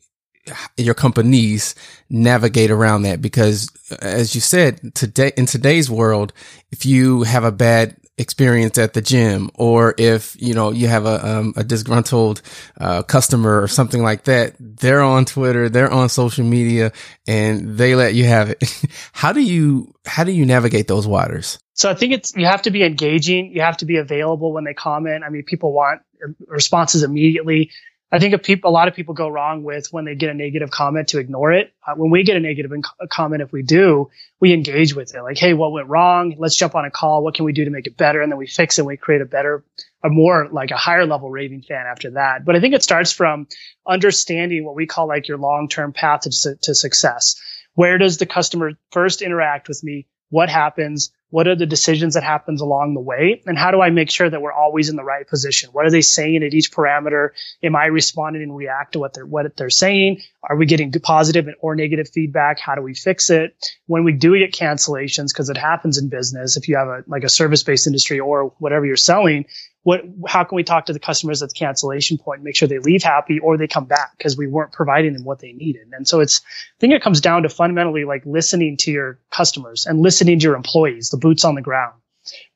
your 0.77 0.93
companies 0.93 1.75
navigate 2.09 2.71
around 2.71 3.01
that 3.01 3.19
because 3.19 3.67
as 4.00 4.35
you 4.35 4.39
said 4.39 4.93
today 4.93 5.31
in 5.35 5.47
today's 5.47 5.89
world 5.89 6.31
if 6.71 6.85
you 6.85 7.24
have 7.24 7.43
a 7.43 7.51
bad 7.51 7.97
experience 8.17 8.77
at 8.77 8.93
the 8.93 9.01
gym 9.01 9.50
or 9.55 9.93
if, 9.98 10.39
you 10.41 10.53
know, 10.53 10.72
you 10.72 10.88
have 10.88 11.05
a, 11.05 11.27
um, 11.27 11.53
a 11.57 11.63
disgruntled, 11.63 12.41
uh, 12.79 13.03
customer 13.03 13.62
or 13.62 13.67
something 13.67 14.01
like 14.01 14.24
that, 14.24 14.55
they're 14.60 15.01
on 15.01 15.25
Twitter, 15.25 15.67
they're 15.69 15.91
on 15.91 16.07
social 16.10 16.45
media 16.45 16.91
and 17.27 17.77
they 17.77 17.95
let 17.95 18.13
you 18.13 18.25
have 18.25 18.50
it. 18.50 18.63
how 19.12 19.34
do 19.34 19.41
you, 19.41 19.93
how 20.05 20.24
do 20.24 20.31
you 20.31 20.45
navigate 20.45 20.88
those 20.88 21.05
waters? 21.05 21.60
So 21.74 21.89
I 21.89 21.93
think 21.93 22.13
it's, 22.13 22.34
you 22.36 22.45
have 22.45 22.62
to 22.63 22.72
be 22.72 22.84
engaging. 22.84 23.51
You 23.53 23.62
have 23.62 23.77
to 23.77 23.86
be 23.86 23.98
available 23.98 24.53
when 24.53 24.63
they 24.63 24.74
comment. 24.74 25.24
I 25.25 25.29
mean, 25.29 25.43
people 25.43 25.74
want 25.74 26.01
responses 26.48 27.03
immediately. 27.03 27.72
I 28.12 28.19
think 28.19 28.33
a, 28.33 28.38
people, 28.38 28.69
a 28.69 28.71
lot 28.71 28.88
of 28.88 28.93
people 28.93 29.13
go 29.13 29.27
wrong 29.27 29.63
with 29.63 29.91
when 29.91 30.05
they 30.05 30.15
get 30.15 30.29
a 30.29 30.33
negative 30.33 30.69
comment 30.69 31.09
to 31.09 31.17
ignore 31.17 31.51
it. 31.51 31.74
Uh, 31.85 31.95
when 31.95 32.12
we 32.12 32.24
get 32.24 32.38
a 32.38 32.39
negative 32.39 32.71
comment, 33.09 33.41
if 33.41 33.51
we 33.51 33.63
do, 33.63 34.09
we 34.39 34.53
engage 34.53 34.95
with 34.95 35.15
it. 35.15 35.21
Like, 35.21 35.38
hey, 35.38 35.53
what 35.53 35.71
went 35.71 35.88
wrong? 35.88 36.35
Let's 36.38 36.55
jump 36.55 36.75
on 36.75 36.85
a 36.85 36.91
call. 36.91 37.24
What 37.24 37.33
can 37.33 37.45
we 37.45 37.53
do 37.53 37.65
to 37.65 37.71
make 37.71 37.88
it 37.88 37.97
better? 37.97 38.21
And 38.21 38.31
then 38.31 38.38
we 38.38 38.47
fix 38.47 38.77
it. 38.77 38.81
And 38.81 38.88
we 38.88 38.95
create 38.95 39.21
a 39.21 39.25
better, 39.25 39.65
a 40.03 40.09
more 40.09 40.47
like 40.51 40.71
a 40.71 40.77
higher 40.77 41.05
level 41.05 41.29
raving 41.29 41.63
fan 41.63 41.85
after 41.88 42.12
that. 42.12 42.45
But 42.45 42.55
I 42.55 42.59
think 42.59 42.75
it 42.75 42.83
starts 42.83 43.12
from 43.12 43.47
understanding 43.88 44.65
what 44.65 44.75
we 44.75 44.85
call 44.85 45.07
like 45.07 45.27
your 45.27 45.39
long 45.39 45.67
term 45.67 45.91
path 45.91 46.21
to, 46.21 46.55
to 46.62 46.75
success. 46.75 47.35
Where 47.74 47.97
does 47.97 48.17
the 48.17 48.25
customer 48.25 48.74
first 48.91 49.24
interact 49.24 49.67
with 49.67 49.83
me? 49.83 50.07
What 50.29 50.50
happens? 50.50 51.12
What 51.29 51.48
are 51.48 51.55
the 51.55 51.65
decisions 51.65 52.13
that 52.13 52.24
happens 52.24 52.62
along 52.62 52.94
the 52.94 53.01
way? 53.01 53.41
And 53.46 53.58
how 53.58 53.72
do 53.72 53.82
I 53.82 53.89
make 53.89 54.10
sure 54.10 54.29
that 54.29 54.41
we're 54.41 54.53
always 54.53 54.89
in 54.89 54.96
the 54.96 55.03
right 55.03 55.27
position? 55.27 55.70
What 55.72 55.86
are 55.86 55.91
they 55.91 56.01
saying 56.01 56.44
at 56.44 56.53
each 56.53 56.72
parameter? 56.72 57.29
Am 57.63 57.75
I 57.75 57.88
responding 57.88 58.44
and 58.44 58.55
react 58.55 58.94
to 58.94 59.00
what 59.00 59.13
they're, 59.13 59.25
what 59.25 59.58
they're 59.58 59.70
saying? 59.70 60.22
Are 60.44 60.55
we 60.55 60.65
getting 60.65 60.91
positive 60.91 61.48
or 61.60 61.75
negative 61.75 62.10
feedback? 62.10 62.60
How 62.60 62.75
do 62.75 62.82
we 62.82 62.94
fix 62.94 63.29
it? 63.29 63.55
When 63.88 64.03
we 64.03 64.13
do 64.13 64.38
get 64.38 64.53
cancellations, 64.53 65.34
because 65.34 65.50
it 65.50 65.58
happens 65.58 65.98
in 65.98 66.10
business, 66.10 66.58
if 66.58 66.67
you 66.67 66.77
have 66.77 66.88
a, 66.88 67.03
like 67.08 67.24
a 67.24 67.29
service 67.29 67.63
based 67.63 67.88
industry 67.88 68.20
or 68.20 68.53
whatever 68.60 68.86
you're 68.86 68.96
selling, 68.96 69.46
what 69.86 70.01
how 70.27 70.44
can 70.44 70.55
we 70.55 70.63
talk 70.63 70.88
to 70.88 70.94
the 70.94 71.00
customers 71.00 71.44
at 71.44 71.50
the 71.50 71.53
cancellation 71.53 72.17
point 72.17 72.39
and 72.39 72.44
make 72.44 72.55
sure 72.55 72.67
they 72.67 72.79
leave 72.79 73.03
happy 73.03 73.39
or 73.39 73.55
they 73.55 73.67
come 73.67 73.86
back 73.86 74.17
because 74.17 74.36
we 74.36 74.48
weren't 74.48 74.72
providing 74.72 75.13
them 75.13 75.24
what 75.24 75.39
they 75.39 75.53
needed 75.53 75.88
and 75.94 76.08
so 76.08 76.20
it's 76.20 76.41
i 76.44 76.79
think 76.79 76.91
it 76.91 77.03
comes 77.03 77.22
down 77.22 77.44
to 77.44 77.50
fundamentally 77.50 78.03
like 78.03 78.25
listening 78.25 78.75
to 78.75 78.91
your 78.91 79.20
customers 79.29 79.86
and 79.86 80.00
listening 80.00 80.39
to 80.39 80.44
your 80.44 80.55
employees 80.55 81.10
the 81.15 81.19
boots 81.19 81.45
on 81.45 81.55
the 81.55 81.62
ground 81.62 81.93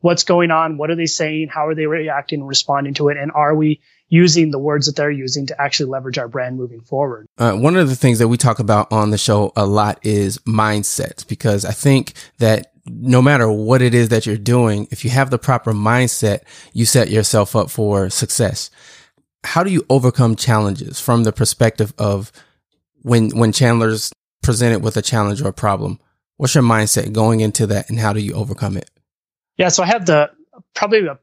what's 0.01 0.23
going 0.23 0.51
on 0.51 0.77
what 0.77 0.89
are 0.89 0.95
they 0.95 1.05
saying 1.05 1.47
how 1.47 1.67
are 1.67 1.75
they 1.75 1.85
reacting 1.85 2.39
and 2.39 2.49
responding 2.49 2.93
to 2.93 3.09
it 3.09 3.17
and 3.17 3.31
are 3.31 3.55
we 3.55 3.79
using 4.09 4.49
the 4.49 4.59
words 4.59 4.87
that 4.87 4.95
they're 4.95 5.11
using 5.11 5.45
to 5.47 5.61
actually 5.61 5.89
leverage 5.89 6.17
our 6.17 6.27
brand 6.27 6.57
moving 6.57 6.81
forward. 6.81 7.27
Uh, 7.37 7.53
one 7.53 7.77
of 7.77 7.87
the 7.87 7.95
things 7.95 8.19
that 8.19 8.27
we 8.27 8.37
talk 8.37 8.59
about 8.59 8.91
on 8.91 9.11
the 9.11 9.17
show 9.17 9.53
a 9.55 9.65
lot 9.65 9.99
is 10.01 10.39
mindsets 10.39 11.25
because 11.25 11.63
I 11.63 11.71
think 11.71 12.13
that 12.39 12.73
no 12.87 13.21
matter 13.21 13.49
what 13.49 13.83
it 13.83 13.93
is 13.93 14.09
that 14.09 14.25
you're 14.25 14.37
doing, 14.37 14.87
if 14.89 15.05
you 15.05 15.11
have 15.11 15.29
the 15.29 15.37
proper 15.37 15.73
mindset, 15.73 16.41
you 16.73 16.85
set 16.85 17.09
yourself 17.09 17.55
up 17.55 17.69
for 17.69 18.09
success. 18.09 18.71
How 19.43 19.63
do 19.63 19.71
you 19.71 19.85
overcome 19.89 20.35
challenges 20.35 20.99
from 20.99 21.23
the 21.23 21.31
perspective 21.31 21.93
of 21.99 22.31
when, 23.03 23.29
when 23.37 23.51
Chandler's 23.51 24.11
presented 24.41 24.83
with 24.83 24.97
a 24.97 25.03
challenge 25.03 25.41
or 25.41 25.49
a 25.49 25.53
problem? 25.53 25.99
What's 26.39 26.55
your 26.55 26.63
mindset 26.63 27.11
going 27.11 27.41
into 27.41 27.67
that 27.67 27.89
and 27.89 27.99
how 27.99 28.13
do 28.13 28.21
you 28.21 28.33
overcome 28.33 28.77
it? 28.77 28.89
Yeah. 29.57 29.67
So 29.67 29.83
I 29.83 29.87
have 29.87 30.05
the 30.05 30.31
probably 30.73 31.05
a, 31.05 31.19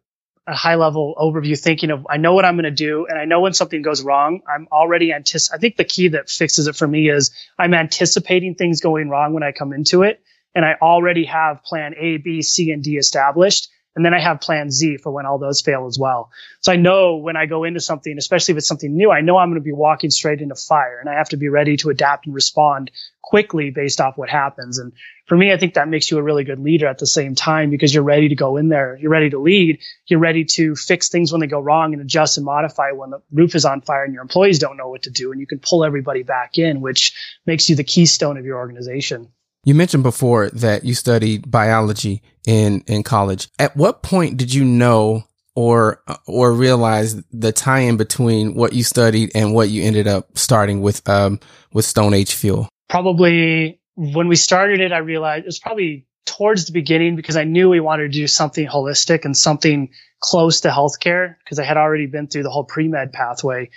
a 0.46 0.54
high 0.54 0.74
level 0.74 1.14
overview 1.16 1.58
thinking 1.58 1.90
of, 1.90 2.06
I 2.10 2.18
know 2.18 2.34
what 2.34 2.44
I'm 2.44 2.56
going 2.56 2.64
to 2.64 2.70
do 2.70 3.06
and 3.06 3.18
I 3.18 3.24
know 3.24 3.40
when 3.40 3.54
something 3.54 3.80
goes 3.80 4.02
wrong, 4.02 4.42
I'm 4.46 4.68
already 4.70 5.12
antici- 5.12 5.54
I 5.54 5.56
think 5.56 5.76
the 5.76 5.84
key 5.84 6.08
that 6.08 6.28
fixes 6.28 6.66
it 6.66 6.76
for 6.76 6.86
me 6.86 7.08
is 7.08 7.30
I'm 7.58 7.72
anticipating 7.72 8.56
things 8.56 8.82
going 8.82 9.08
wrong 9.08 9.32
when 9.32 9.42
I 9.42 9.52
come 9.52 9.72
into 9.72 10.02
it 10.02 10.20
and 10.54 10.66
I 10.66 10.74
already 10.82 11.24
have 11.24 11.62
plan 11.62 11.94
A, 11.96 12.18
B, 12.18 12.42
C, 12.42 12.70
and 12.70 12.84
D 12.84 12.98
established. 12.98 13.70
And 13.96 14.04
then 14.04 14.12
I 14.12 14.20
have 14.20 14.42
plan 14.42 14.70
Z 14.70 14.98
for 14.98 15.10
when 15.10 15.24
all 15.24 15.38
those 15.38 15.62
fail 15.62 15.86
as 15.86 15.98
well. 15.98 16.30
So 16.60 16.70
I 16.70 16.76
know 16.76 17.16
when 17.16 17.34
I 17.34 17.46
go 17.46 17.64
into 17.64 17.80
something, 17.80 18.18
especially 18.18 18.52
if 18.52 18.58
it's 18.58 18.68
something 18.68 18.94
new, 18.94 19.10
I 19.10 19.22
know 19.22 19.38
I'm 19.38 19.48
going 19.48 19.60
to 19.60 19.64
be 19.64 19.72
walking 19.72 20.10
straight 20.10 20.42
into 20.42 20.54
fire 20.54 20.98
and 21.00 21.08
I 21.08 21.14
have 21.14 21.30
to 21.30 21.38
be 21.38 21.48
ready 21.48 21.78
to 21.78 21.88
adapt 21.88 22.26
and 22.26 22.34
respond 22.34 22.90
quickly 23.22 23.70
based 23.70 24.00
off 24.02 24.18
what 24.18 24.28
happens. 24.28 24.78
And 24.78 24.92
for 25.24 25.34
me, 25.34 25.50
I 25.50 25.56
think 25.56 25.74
that 25.74 25.88
makes 25.88 26.10
you 26.10 26.18
a 26.18 26.22
really 26.22 26.44
good 26.44 26.60
leader 26.60 26.86
at 26.86 26.98
the 26.98 27.06
same 27.06 27.34
time 27.34 27.70
because 27.70 27.92
you're 27.92 28.04
ready 28.04 28.28
to 28.28 28.34
go 28.34 28.58
in 28.58 28.68
there. 28.68 28.98
You're 29.00 29.10
ready 29.10 29.30
to 29.30 29.38
lead. 29.38 29.80
You're 30.06 30.20
ready 30.20 30.44
to 30.44 30.76
fix 30.76 31.08
things 31.08 31.32
when 31.32 31.40
they 31.40 31.46
go 31.46 31.58
wrong 31.58 31.94
and 31.94 32.02
adjust 32.02 32.36
and 32.36 32.44
modify 32.44 32.92
when 32.92 33.10
the 33.10 33.22
roof 33.32 33.54
is 33.54 33.64
on 33.64 33.80
fire 33.80 34.04
and 34.04 34.12
your 34.12 34.22
employees 34.22 34.58
don't 34.58 34.76
know 34.76 34.88
what 34.88 35.04
to 35.04 35.10
do. 35.10 35.32
And 35.32 35.40
you 35.40 35.46
can 35.46 35.58
pull 35.58 35.84
everybody 35.84 36.22
back 36.22 36.58
in, 36.58 36.82
which 36.82 37.14
makes 37.46 37.70
you 37.70 37.76
the 37.76 37.82
keystone 37.82 38.36
of 38.36 38.44
your 38.44 38.58
organization. 38.58 39.32
You 39.66 39.74
mentioned 39.74 40.04
before 40.04 40.48
that 40.50 40.84
you 40.84 40.94
studied 40.94 41.50
biology 41.50 42.22
in, 42.46 42.84
in 42.86 43.02
college. 43.02 43.48
At 43.58 43.76
what 43.76 44.00
point 44.00 44.36
did 44.36 44.54
you 44.54 44.64
know 44.64 45.24
or, 45.56 46.00
or 46.28 46.52
realize 46.52 47.20
the 47.32 47.50
tie 47.50 47.80
in 47.80 47.96
between 47.96 48.54
what 48.54 48.74
you 48.74 48.84
studied 48.84 49.32
and 49.34 49.52
what 49.52 49.68
you 49.68 49.82
ended 49.82 50.06
up 50.06 50.38
starting 50.38 50.82
with, 50.82 51.06
um, 51.08 51.40
with 51.72 51.84
Stone 51.84 52.14
Age 52.14 52.32
Fuel? 52.34 52.68
Probably 52.88 53.80
when 53.96 54.28
we 54.28 54.36
started 54.36 54.78
it, 54.80 54.92
I 54.92 54.98
realized 54.98 55.42
it 55.42 55.46
was 55.46 55.58
probably 55.58 56.06
towards 56.26 56.66
the 56.66 56.72
beginning 56.72 57.16
because 57.16 57.36
I 57.36 57.42
knew 57.42 57.68
we 57.68 57.80
wanted 57.80 58.12
to 58.12 58.18
do 58.20 58.28
something 58.28 58.68
holistic 58.68 59.24
and 59.24 59.36
something 59.36 59.90
close 60.20 60.60
to 60.60 60.68
healthcare 60.68 61.34
because 61.42 61.58
I 61.58 61.64
had 61.64 61.76
already 61.76 62.06
been 62.06 62.28
through 62.28 62.44
the 62.44 62.50
whole 62.50 62.64
pre 62.64 62.86
med 62.86 63.12
pathway 63.12 63.70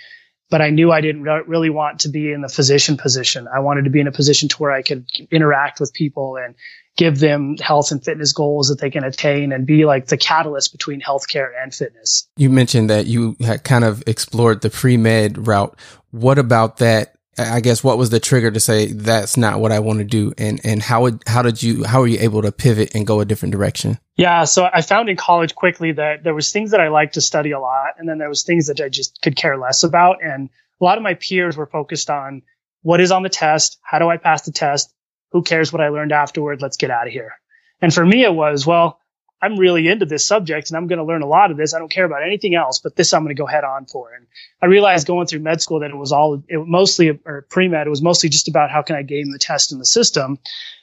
but 0.50 0.60
I 0.60 0.70
knew 0.70 0.92
I 0.92 1.00
didn't 1.00 1.22
really 1.22 1.70
want 1.70 2.00
to 2.00 2.08
be 2.08 2.32
in 2.32 2.40
the 2.40 2.48
physician 2.48 2.96
position. 2.96 3.48
I 3.48 3.60
wanted 3.60 3.84
to 3.84 3.90
be 3.90 4.00
in 4.00 4.08
a 4.08 4.12
position 4.12 4.48
to 4.50 4.56
where 4.56 4.72
I 4.72 4.82
could 4.82 5.06
interact 5.30 5.80
with 5.80 5.94
people 5.94 6.36
and 6.36 6.54
give 6.96 7.20
them 7.20 7.56
health 7.56 7.92
and 7.92 8.04
fitness 8.04 8.32
goals 8.32 8.68
that 8.68 8.80
they 8.80 8.90
can 8.90 9.04
attain 9.04 9.52
and 9.52 9.64
be 9.64 9.84
like 9.84 10.06
the 10.06 10.16
catalyst 10.16 10.72
between 10.72 11.00
healthcare 11.00 11.50
and 11.62 11.72
fitness. 11.72 12.28
You 12.36 12.50
mentioned 12.50 12.90
that 12.90 13.06
you 13.06 13.36
had 13.40 13.64
kind 13.64 13.84
of 13.84 14.02
explored 14.06 14.60
the 14.60 14.70
pre-med 14.70 15.46
route. 15.46 15.78
What 16.10 16.38
about 16.38 16.78
that 16.78 17.14
I 17.40 17.60
guess 17.60 17.82
what 17.82 17.98
was 17.98 18.10
the 18.10 18.20
trigger 18.20 18.50
to 18.50 18.60
say 18.60 18.86
that's 18.86 19.36
not 19.36 19.60
what 19.60 19.72
I 19.72 19.78
want 19.78 20.00
to 20.00 20.04
do, 20.04 20.32
and 20.36 20.60
and 20.64 20.82
how 20.82 21.02
would 21.02 21.22
how 21.26 21.42
did 21.42 21.62
you 21.62 21.84
how 21.84 22.00
were 22.00 22.06
you 22.06 22.18
able 22.20 22.42
to 22.42 22.52
pivot 22.52 22.94
and 22.94 23.06
go 23.06 23.20
a 23.20 23.24
different 23.24 23.52
direction? 23.52 23.98
Yeah, 24.16 24.44
so 24.44 24.68
I 24.72 24.82
found 24.82 25.08
in 25.08 25.16
college 25.16 25.54
quickly 25.54 25.92
that 25.92 26.24
there 26.24 26.34
was 26.34 26.52
things 26.52 26.72
that 26.72 26.80
I 26.80 26.88
liked 26.88 27.14
to 27.14 27.20
study 27.20 27.52
a 27.52 27.60
lot, 27.60 27.94
and 27.98 28.08
then 28.08 28.18
there 28.18 28.28
was 28.28 28.42
things 28.42 28.66
that 28.66 28.80
I 28.80 28.88
just 28.88 29.20
could 29.22 29.36
care 29.36 29.56
less 29.56 29.82
about, 29.82 30.22
and 30.22 30.50
a 30.80 30.84
lot 30.84 30.98
of 30.98 31.02
my 31.02 31.14
peers 31.14 31.56
were 31.56 31.66
focused 31.66 32.10
on 32.10 32.42
what 32.82 33.00
is 33.00 33.12
on 33.12 33.22
the 33.22 33.28
test, 33.28 33.78
how 33.82 33.98
do 33.98 34.08
I 34.08 34.16
pass 34.16 34.42
the 34.42 34.52
test, 34.52 34.92
who 35.32 35.42
cares 35.42 35.72
what 35.72 35.82
I 35.82 35.88
learned 35.88 36.12
afterward, 36.12 36.62
let's 36.62 36.76
get 36.76 36.90
out 36.90 37.06
of 37.06 37.12
here. 37.12 37.34
And 37.80 37.92
for 37.92 38.04
me, 38.04 38.24
it 38.24 38.34
was 38.34 38.66
well, 38.66 39.00
I'm 39.42 39.56
really 39.56 39.88
into 39.88 40.06
this 40.06 40.26
subject 40.26 40.68
and 40.70 40.76
I'm 40.76 40.86
going 40.86 40.98
to 40.98 41.04
learn 41.04 41.22
a 41.22 41.26
lot 41.26 41.50
of 41.50 41.56
this. 41.56 41.72
I 41.74 41.78
don't 41.78 41.90
care 41.90 42.04
about 42.04 42.22
anything 42.22 42.54
else, 42.54 42.78
but 42.78 42.94
this 42.94 43.12
I'm 43.12 43.22
going 43.22 43.34
to 43.34 43.40
go 43.40 43.46
head 43.46 43.64
on 43.64 43.86
for. 43.86 44.12
And 44.12 44.26
I 44.60 44.66
realized 44.66 45.06
going 45.06 45.26
through 45.26 45.40
med 45.40 45.62
school 45.62 45.80
that 45.80 45.90
it 45.90 45.96
was 45.96 46.12
all, 46.12 46.42
it 46.46 46.58
mostly, 46.58 47.18
or 47.24 47.46
pre-med, 47.48 47.86
it 47.86 47.90
was 47.90 48.02
mostly 48.02 48.28
just 48.28 48.48
about 48.48 48.70
how 48.70 48.82
can 48.82 48.96
I 48.96 49.02
game 49.02 49.30
the 49.30 49.38
test 49.38 49.72
in 49.72 49.78
the 49.78 49.86
system. 49.86 50.38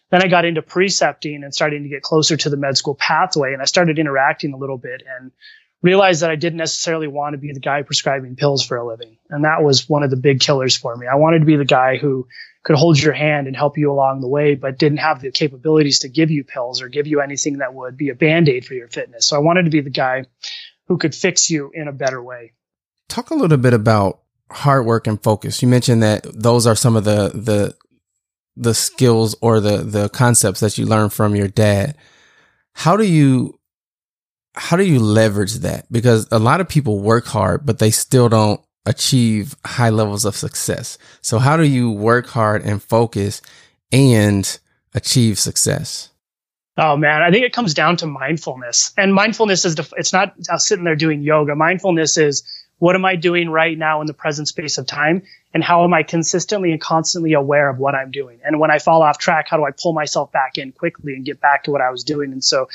Then 0.10 0.24
I 0.24 0.28
got 0.28 0.46
into 0.46 0.62
precepting 0.62 1.44
and 1.44 1.54
starting 1.54 1.84
to 1.84 1.90
get 1.90 2.02
closer 2.02 2.38
to 2.38 2.50
the 2.50 2.58
med 2.58 2.78
school 2.78 2.96
pathway 2.96 3.54
and 3.54 3.62
I 3.62 3.66
started 3.66 4.00
interacting 4.00 4.54
a 4.54 4.58
little 4.58 4.78
bit 4.78 5.04
and 5.18 5.32
realized 5.84 6.24
that 6.24 6.32
I 6.32 6.36
didn't 6.36 6.58
necessarily 6.58 7.08
want 7.08 7.34
to 7.34 7.38
be 7.38 7.54
the 7.54 7.60
guy 7.60 7.84
prescribing 7.84 8.36
pills 8.36 8.66
for 8.66 8.78
a 8.78 8.88
living. 8.88 9.18
And 9.30 9.44
that 9.44 9.62
was 9.62 9.88
one 9.88 10.04
of 10.04 10.10
the 10.10 10.18
big 10.18 10.40
killers 10.40 10.76
for 10.76 10.96
me. 10.96 11.06
I 11.08 11.16
wanted 11.16 11.40
to 11.40 11.46
be 11.46 11.58
the 11.58 11.66
guy 11.66 11.98
who 11.98 12.28
could 12.68 12.76
hold 12.76 13.02
your 13.02 13.14
hand 13.14 13.48
and 13.48 13.56
help 13.56 13.78
you 13.78 13.90
along 13.90 14.20
the 14.20 14.28
way, 14.28 14.54
but 14.54 14.78
didn't 14.78 14.98
have 14.98 15.22
the 15.22 15.32
capabilities 15.32 16.00
to 16.00 16.10
give 16.10 16.30
you 16.30 16.44
pills 16.44 16.82
or 16.82 16.90
give 16.90 17.08
you 17.08 17.22
anything 17.22 17.60
that 17.60 17.74
would 17.74 17.96
be 17.96 18.10
a 18.10 18.14
band 18.14 18.50
aid 18.50 18.66
for 18.66 18.74
your 18.74 18.90
fitness. 18.90 19.26
So 19.26 19.38
I 19.38 19.40
wanted 19.40 19.64
to 19.64 19.72
be 19.72 19.80
the 19.80 19.90
guy 19.90 20.26
who 20.90 20.98
could 20.98 21.16
fix 21.16 21.50
you 21.50 21.72
in 21.74 21.88
a 21.88 21.94
better 21.94 22.22
way. 22.22 22.52
Talk 23.08 23.30
a 23.30 23.36
little 23.36 23.58
bit 23.58 23.74
about 23.74 24.20
hard 24.52 24.86
work 24.86 25.08
and 25.08 25.24
focus. 25.24 25.62
You 25.62 25.70
mentioned 25.70 26.04
that 26.04 26.24
those 26.24 26.68
are 26.68 26.76
some 26.76 26.98
of 26.98 27.06
the, 27.06 27.32
the, 27.34 27.74
the 28.58 28.74
skills 28.74 29.34
or 29.40 29.62
the, 29.62 29.78
the 29.78 30.10
concepts 30.10 30.60
that 30.60 30.78
you 30.78 30.86
learned 30.86 31.14
from 31.14 31.38
your 31.38 31.48
dad. 31.48 31.96
How 32.74 32.98
do 32.98 33.06
you, 33.06 33.58
how 34.56 34.76
do 34.76 34.84
you 34.84 35.00
leverage 35.00 35.54
that? 35.60 35.90
Because 35.90 36.28
a 36.34 36.40
lot 36.40 36.60
of 36.60 36.68
people 36.68 37.00
work 37.00 37.28
hard, 37.28 37.66
but 37.66 37.80
they 37.80 37.92
still 37.92 38.28
don't 38.28 38.60
achieve 38.88 39.56
high 39.64 39.92
levels 39.92 40.26
of 40.26 40.36
success. 40.36 40.98
So 41.22 41.38
how 41.38 41.58
do 41.58 41.64
you 41.64 41.92
work 41.92 42.26
hard 42.28 42.64
and 42.64 42.82
focus 42.82 43.42
and 43.92 44.60
achieve 44.96 45.38
success? 45.38 46.10
Oh 46.78 46.96
man, 46.96 47.22
I 47.22 47.30
think 47.30 47.46
it 47.46 47.54
comes 47.54 47.74
down 47.74 47.98
to 47.98 48.08
mindfulness. 48.08 48.94
And 48.98 49.14
mindfulness 49.14 49.66
is, 49.66 49.76
it's 49.98 50.14
not 50.14 50.34
sitting 50.58 50.86
there 50.86 50.96
doing 50.96 51.22
yoga. 51.22 51.54
Mindfulness 51.56 52.18
is 52.18 52.44
what 52.80 52.96
am 52.96 53.04
I 53.04 53.16
doing 53.16 53.50
right 53.50 53.78
now 53.78 54.02
in 54.02 54.08
the 54.08 54.14
present 54.14 54.48
space 54.48 54.78
of 54.78 54.86
time? 54.86 55.24
And 55.54 55.64
how 55.64 55.84
am 55.84 55.94
I 55.94 56.04
consistently 56.04 56.72
and 56.72 56.82
constantly 56.82 57.34
aware 57.34 57.70
of 57.70 57.80
what 57.80 57.96
I'm 57.96 58.12
doing? 58.12 58.40
And 58.44 58.60
when 58.60 58.70
I 58.70 58.80
fall 58.80 59.02
off 59.02 59.18
track, 59.18 59.48
how 59.50 59.58
do 59.58 59.64
I 59.64 59.72
pull 59.72 59.94
myself 59.94 60.32
back 60.32 60.58
in 60.58 60.72
quickly 60.72 61.14
and 61.14 61.26
get 61.26 61.40
back 61.40 61.64
to 61.64 61.72
what 61.72 61.82
I 61.82 61.90
was 61.90 62.04
doing? 62.04 62.32
And 62.32 62.44
so 62.44 62.68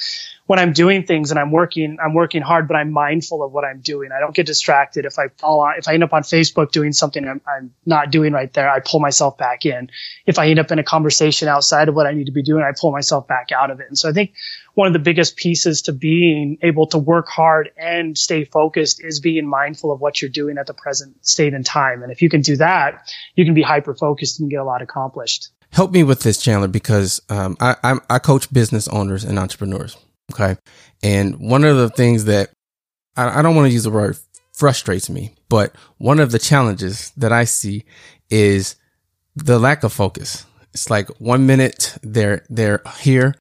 when 0.46 0.58
I'm 0.58 0.72
doing 0.72 1.04
things 1.04 1.30
and 1.30 1.38
I'm 1.38 1.50
working, 1.50 1.98
I'm 2.02 2.14
working 2.14 2.42
hard, 2.42 2.66
but 2.68 2.76
I'm 2.76 2.90
mindful 2.90 3.42
of 3.42 3.52
what 3.52 3.64
I'm 3.64 3.80
doing. 3.80 4.10
I 4.10 4.20
don't 4.20 4.34
get 4.34 4.46
distracted. 4.46 5.04
If 5.04 5.18
I 5.18 5.28
fall 5.38 5.60
on, 5.60 5.74
if 5.78 5.86
I 5.86 5.94
end 5.94 6.02
up 6.02 6.12
on 6.12 6.22
Facebook 6.22 6.72
doing 6.72 6.92
something 6.92 7.26
I'm, 7.26 7.40
I'm 7.46 7.72
not 7.86 8.10
doing 8.10 8.32
right 8.32 8.52
there, 8.52 8.68
I 8.68 8.80
pull 8.80 9.00
myself 9.00 9.38
back 9.38 9.64
in. 9.66 9.90
If 10.26 10.38
I 10.38 10.48
end 10.48 10.58
up 10.58 10.72
in 10.72 10.78
a 10.78 10.84
conversation 10.84 11.48
outside 11.48 11.88
of 11.88 11.94
what 11.94 12.06
I 12.06 12.12
need 12.12 12.26
to 12.26 12.32
be 12.32 12.42
doing, 12.42 12.64
I 12.64 12.72
pull 12.78 12.90
myself 12.90 13.28
back 13.28 13.52
out 13.52 13.70
of 13.70 13.80
it. 13.80 13.86
And 13.88 13.98
so 13.98 14.08
I 14.08 14.12
think 14.12 14.32
one 14.74 14.86
of 14.86 14.94
the 14.94 14.98
biggest 14.98 15.36
pieces 15.36 15.82
to 15.82 15.92
being 15.92 16.58
able 16.62 16.86
to 16.88 16.98
work 16.98 17.28
hard 17.28 17.70
and 17.76 18.16
stay 18.16 18.44
focused 18.44 19.04
is 19.04 19.20
being 19.20 19.46
mindful 19.46 19.92
of 19.92 20.00
what 20.00 20.20
you're 20.20 20.30
doing 20.30 20.56
at 20.58 20.66
the 20.66 20.74
present 20.74 21.24
state 21.24 21.52
and 21.52 21.64
time. 21.64 22.02
And 22.02 22.10
if 22.10 22.22
you 22.22 22.30
can 22.30 22.40
do 22.40 22.56
that, 22.56 22.71
you 23.36 23.44
can 23.44 23.54
be 23.54 23.62
hyper 23.62 23.94
focused 23.94 24.40
and 24.40 24.50
get 24.50 24.60
a 24.60 24.64
lot 24.64 24.82
accomplished. 24.82 25.50
Help 25.70 25.90
me 25.92 26.02
with 26.02 26.20
this, 26.20 26.38
Chandler, 26.42 26.68
because 26.68 27.20
um, 27.30 27.56
I, 27.60 27.76
I, 27.82 27.94
I 28.10 28.18
coach 28.18 28.52
business 28.52 28.88
owners 28.88 29.24
and 29.24 29.38
entrepreneurs. 29.38 29.96
Okay, 30.32 30.56
and 31.02 31.38
one 31.40 31.64
of 31.64 31.76
the 31.76 31.90
things 31.90 32.24
that 32.26 32.50
I, 33.16 33.38
I 33.38 33.42
don't 33.42 33.54
want 33.54 33.66
to 33.66 33.72
use 33.72 33.84
the 33.84 33.90
word 33.90 34.16
frustrates 34.52 35.10
me, 35.10 35.34
but 35.48 35.74
one 35.98 36.20
of 36.20 36.30
the 36.30 36.38
challenges 36.38 37.10
that 37.16 37.32
I 37.32 37.44
see 37.44 37.84
is 38.30 38.76
the 39.34 39.58
lack 39.58 39.82
of 39.82 39.92
focus. 39.92 40.46
It's 40.72 40.90
like 40.90 41.08
one 41.20 41.46
minute 41.46 41.96
they're 42.02 42.44
they're 42.48 42.82
here, 43.00 43.34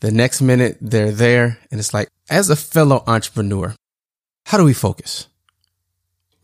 the 0.00 0.10
next 0.10 0.40
minute 0.40 0.78
they're 0.80 1.12
there, 1.12 1.58
and 1.70 1.80
it's 1.80 1.92
like 1.92 2.08
as 2.30 2.50
a 2.50 2.56
fellow 2.56 3.02
entrepreneur, 3.06 3.74
how 4.46 4.58
do 4.58 4.64
we 4.64 4.74
focus 4.74 5.28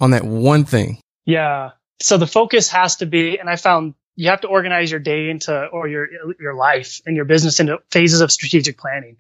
on 0.01 0.11
that 0.11 0.25
one 0.25 0.65
thing? 0.65 0.99
Yeah. 1.25 1.71
So 2.01 2.17
the 2.19 2.27
focus 2.27 2.69
has 2.71 2.97
to 2.97 3.07
be, 3.07 3.39
and 3.39 3.49
I 3.49 3.57
found 3.57 3.95
you 4.17 4.31
have 4.31 4.43
to 4.43 4.49
organize 4.49 4.91
your 4.91 5.01
day 5.01 5.31
into 5.31 5.67
or 5.67 5.89
your 5.89 6.09
your 6.41 6.55
life 6.55 7.01
and 7.07 7.17
your 7.17 7.25
business 7.25 7.61
into 7.61 7.79
phases 7.91 8.21
of 8.21 8.31
strategic 8.31 8.79
planning. 8.79 9.17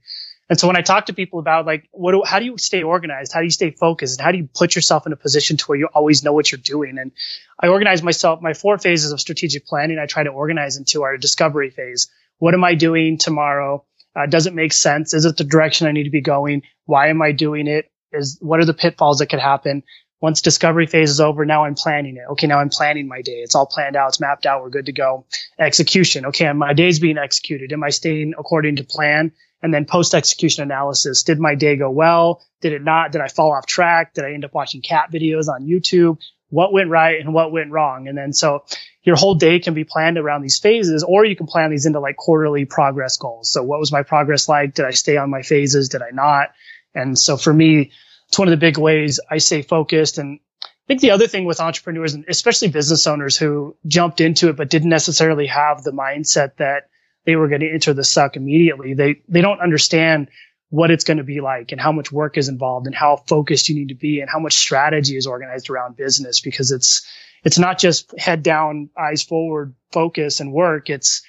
And 0.50 0.60
so 0.60 0.66
when 0.66 0.76
I 0.76 0.82
talk 0.82 1.06
to 1.06 1.14
people 1.14 1.38
about 1.38 1.64
like, 1.64 1.88
what, 1.90 2.12
do, 2.12 2.22
how 2.24 2.38
do 2.38 2.44
you 2.44 2.58
stay 2.58 2.82
organized? 2.82 3.32
How 3.32 3.40
do 3.40 3.46
you 3.46 3.50
stay 3.50 3.70
focused? 3.70 4.18
And 4.18 4.24
how 4.24 4.30
do 4.30 4.38
you 4.38 4.48
put 4.54 4.74
yourself 4.74 5.06
in 5.06 5.12
a 5.12 5.16
position 5.16 5.56
to 5.56 5.64
where 5.64 5.78
you 5.78 5.88
always 5.94 6.22
know 6.22 6.34
what 6.34 6.52
you're 6.52 6.60
doing? 6.62 6.98
And 6.98 7.12
I 7.58 7.68
organize 7.68 8.02
myself, 8.02 8.42
my 8.42 8.52
four 8.52 8.76
phases 8.76 9.10
of 9.10 9.20
strategic 9.20 9.66
planning, 9.66 9.98
I 9.98 10.06
try 10.06 10.22
to 10.22 10.30
organize 10.30 10.76
into 10.76 11.02
our 11.02 11.16
discovery 11.16 11.70
phase. 11.70 12.08
What 12.38 12.52
am 12.52 12.62
I 12.62 12.74
doing 12.74 13.16
tomorrow? 13.16 13.84
Uh, 14.14 14.26
does 14.26 14.46
it 14.46 14.54
make 14.54 14.74
sense? 14.74 15.14
Is 15.14 15.24
it 15.24 15.38
the 15.38 15.44
direction 15.44 15.86
I 15.86 15.92
need 15.92 16.04
to 16.04 16.10
be 16.10 16.20
going? 16.20 16.62
Why 16.84 17.08
am 17.08 17.22
I 17.22 17.32
doing 17.32 17.66
it? 17.66 17.90
Is 18.12 18.38
what 18.40 18.60
are 18.60 18.66
the 18.66 18.74
pitfalls 18.74 19.18
that 19.18 19.28
could 19.28 19.40
happen? 19.40 19.82
Once 20.24 20.40
discovery 20.40 20.86
phase 20.86 21.10
is 21.10 21.20
over, 21.20 21.44
now 21.44 21.64
I'm 21.64 21.74
planning 21.74 22.16
it. 22.16 22.22
Okay, 22.30 22.46
now 22.46 22.58
I'm 22.58 22.70
planning 22.70 23.06
my 23.06 23.20
day. 23.20 23.42
It's 23.42 23.54
all 23.54 23.66
planned 23.66 23.94
out. 23.94 24.08
It's 24.08 24.20
mapped 24.20 24.46
out. 24.46 24.62
We're 24.62 24.70
good 24.70 24.86
to 24.86 24.92
go. 24.92 25.26
Execution. 25.58 26.24
Okay, 26.24 26.50
my 26.54 26.72
day's 26.72 26.98
being 26.98 27.18
executed. 27.18 27.74
Am 27.74 27.84
I 27.84 27.90
staying 27.90 28.32
according 28.38 28.76
to 28.76 28.84
plan? 28.84 29.32
and 29.62 29.72
then 29.72 29.84
post 29.84 30.14
execution 30.14 30.62
analysis. 30.62 31.24
Did 31.24 31.38
my 31.38 31.54
day 31.54 31.76
go 31.76 31.90
well? 31.90 32.42
Did 32.62 32.72
it 32.72 32.82
not? 32.82 33.12
Did 33.12 33.20
I 33.20 33.28
fall 33.28 33.52
off 33.52 33.66
track? 33.66 34.14
Did 34.14 34.24
I 34.24 34.32
end 34.32 34.46
up 34.46 34.54
watching 34.54 34.80
cat 34.80 35.10
videos 35.12 35.48
on 35.48 35.66
YouTube? 35.66 36.18
What 36.48 36.72
went 36.72 36.88
right 36.88 37.20
and 37.20 37.34
what 37.34 37.52
went 37.52 37.70
wrong? 37.70 38.08
And 38.08 38.16
then 38.16 38.32
so 38.32 38.64
your 39.02 39.16
whole 39.16 39.34
day 39.34 39.60
can 39.60 39.74
be 39.74 39.84
planned 39.84 40.16
around 40.16 40.40
these 40.40 40.58
phases, 40.58 41.02
or 41.02 41.26
you 41.26 41.36
can 41.36 41.46
plan 41.46 41.70
these 41.70 41.84
into 41.84 42.00
like 42.00 42.16
quarterly 42.16 42.64
progress 42.64 43.18
goals. 43.18 43.50
So 43.50 43.62
what 43.62 43.78
was 43.78 43.92
my 43.92 44.02
progress 44.02 44.48
like? 44.48 44.72
Did 44.72 44.86
I 44.86 44.92
stay 44.92 45.18
on 45.18 45.28
my 45.28 45.42
phases? 45.42 45.90
Did 45.90 46.00
I 46.00 46.10
not? 46.12 46.48
And 46.94 47.18
so 47.18 47.36
for 47.36 47.52
me, 47.52 47.92
it's 48.34 48.38
one 48.40 48.48
of 48.48 48.52
the 48.52 48.56
big 48.56 48.78
ways 48.78 49.20
I 49.30 49.38
stay 49.38 49.62
focused. 49.62 50.18
And 50.18 50.40
I 50.64 50.68
think 50.88 51.00
the 51.00 51.12
other 51.12 51.28
thing 51.28 51.44
with 51.44 51.60
entrepreneurs 51.60 52.14
and 52.14 52.24
especially 52.26 52.66
business 52.66 53.06
owners 53.06 53.36
who 53.36 53.76
jumped 53.86 54.20
into 54.20 54.48
it 54.48 54.56
but 54.56 54.70
didn't 54.70 54.88
necessarily 54.88 55.46
have 55.46 55.84
the 55.84 55.92
mindset 55.92 56.56
that 56.56 56.88
they 57.26 57.36
were 57.36 57.46
going 57.46 57.60
to 57.60 57.70
enter 57.70 57.94
the 57.94 58.02
suck 58.02 58.34
immediately. 58.34 58.94
They 58.94 59.22
they 59.28 59.40
don't 59.40 59.60
understand 59.60 60.30
what 60.70 60.90
it's 60.90 61.04
going 61.04 61.18
to 61.18 61.22
be 61.22 61.40
like 61.40 61.70
and 61.70 61.80
how 61.80 61.92
much 61.92 62.10
work 62.10 62.36
is 62.36 62.48
involved 62.48 62.86
and 62.88 62.94
how 62.96 63.22
focused 63.28 63.68
you 63.68 63.76
need 63.76 63.90
to 63.90 63.94
be 63.94 64.20
and 64.20 64.28
how 64.28 64.40
much 64.40 64.54
strategy 64.54 65.16
is 65.16 65.28
organized 65.28 65.70
around 65.70 65.96
business 65.96 66.40
because 66.40 66.72
it's 66.72 67.08
it's 67.44 67.58
not 67.58 67.78
just 67.78 68.18
head 68.18 68.42
down, 68.42 68.90
eyes 68.98 69.22
forward 69.22 69.76
focus 69.92 70.40
and 70.40 70.52
work. 70.52 70.90
It's 70.90 71.22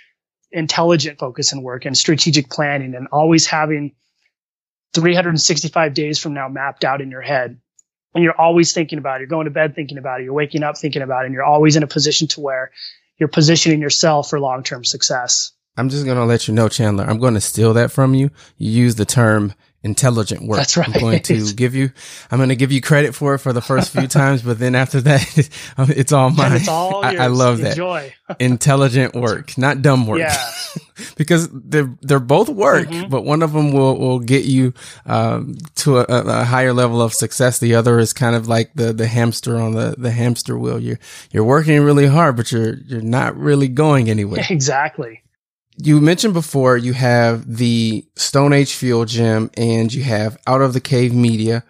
intelligent 0.51 1.19
focus 1.19 1.51
and 1.51 1.62
work 1.62 1.85
and 1.85 1.95
strategic 1.95 2.50
planning 2.50 2.95
and 2.95 3.07
always 3.12 3.45
having 3.45 3.93
365 4.96 5.94
days 5.94 6.20
from 6.20 6.34
now 6.34 6.48
mapped 6.48 6.84
out 6.84 7.02
in 7.02 7.12
your 7.12 7.22
head. 7.22 7.60
And 8.14 8.24
you're 8.24 8.40
always 8.40 8.72
thinking 8.72 8.98
about 8.98 9.18
it. 9.18 9.20
You're 9.22 9.28
going 9.28 9.46
to 9.46 9.52
bed 9.52 9.75
thinking 9.75 9.98
about 9.98 10.22
it. 10.22 10.24
You're 10.24 10.34
waking 10.34 10.64
up 10.64 10.78
thinking 10.78 11.02
about 11.02 11.24
it. 11.24 11.25
And 11.25 11.34
you're 11.34 11.44
always 11.44 11.75
in 11.75 11.84
a 11.84 11.88
position 11.88 12.30
to 12.30 12.42
where 12.42 12.72
you're 13.18 13.30
positioning 13.30 13.82
yourself 13.82 14.30
for 14.30 14.40
long-term 14.40 14.86
success. 14.86 15.52
I'm 15.78 15.90
just 15.90 16.06
going 16.06 16.18
to 16.18 16.24
let 16.24 16.48
you 16.48 16.54
know, 16.54 16.70
Chandler. 16.70 17.04
I'm 17.04 17.20
going 17.20 17.34
to 17.34 17.42
steal 17.42 17.74
that 17.74 17.92
from 17.92 18.14
you. 18.14 18.32
You 18.58 18.72
use 18.72 18.96
the 18.96 19.06
term 19.06 19.54
intelligent 19.84 20.42
work. 20.42 20.58
That's 20.58 20.78
right. 20.78 20.88
I'm 20.88 21.00
going 21.00 21.22
to 21.24 21.54
give 21.56 21.75
you, 21.75 21.92
I'm 22.32 22.40
going 22.40 22.50
to 22.50 22.56
give 22.56 22.72
you 22.72 22.82
credit 22.82 23.14
for 23.14 23.36
it 23.36 23.40
for 23.40 23.54
the 23.54 23.62
first 23.62 23.92
few 23.92 24.08
times, 24.08 24.42
but 24.42 24.58
then 24.58 24.75
after 24.75 25.02
that, 25.02 25.50
it's 25.78 26.12
all 26.12 26.30
mine. 26.30 26.54
It's 26.54 26.68
all 26.68 27.04
I, 27.04 27.16
I, 27.16 27.28
love 27.28 27.60
that. 27.60 27.72
Enjoy. 27.72 28.14
intelligent 28.40 29.14
work, 29.14 29.58
not 29.58 29.82
dumb 29.82 30.08
work. 30.08 30.20
Yeah. 30.20 30.52
because 31.18 31.50
they're, 31.52 31.94
they're 32.02 32.20
both 32.20 32.50
work, 32.50 32.88
mm-hmm. 32.88 33.10
but 33.10 33.24
one 33.24 33.44
of 33.44 33.54
them 33.54 33.72
will, 33.72 33.98
will 33.98 34.20
get 34.20 34.46
you, 34.46 34.74
um, 35.06 35.56
to 35.75 36.00
a, 36.00 36.04
a, 36.04 36.44
higher 36.44 36.74
level 36.74 37.01
of 37.01 37.14
success. 37.14 37.60
The 37.60 37.75
other 37.75 38.00
is 38.00 38.14
kind 38.14 38.36
of 38.36 38.48
like 38.48 38.74
the, 38.74 38.94
the 38.94 39.08
hamster 39.08 39.58
on 39.58 39.74
the, 39.74 39.96
the 39.98 40.12
hamster 40.12 40.58
wheel. 40.58 40.79
You're, 40.79 41.00
you're 41.31 41.44
working 41.44 41.81
really 41.81 42.08
hard, 42.08 42.36
but 42.36 42.51
you're, 42.51 42.75
you're 42.75 43.01
not 43.01 43.36
really 43.38 43.68
going 43.68 44.10
anywhere. 44.10 44.46
Exactly 44.55 45.22
you 45.77 46.00
mentioned 46.00 46.34
before 46.34 46.77
you 46.77 46.94
have 46.94 47.58
the 47.58 48.05
Stone 48.16 48.53
Age 48.53 48.74
Fuel 48.74 49.05
Gym 49.05 49.50
and 49.58 49.94
you 49.94 50.03
have 50.03 50.38
Out 50.48 50.62
of 50.62 50.74
the 50.74 50.79
Cave 50.79 51.14
Media. 51.14 51.64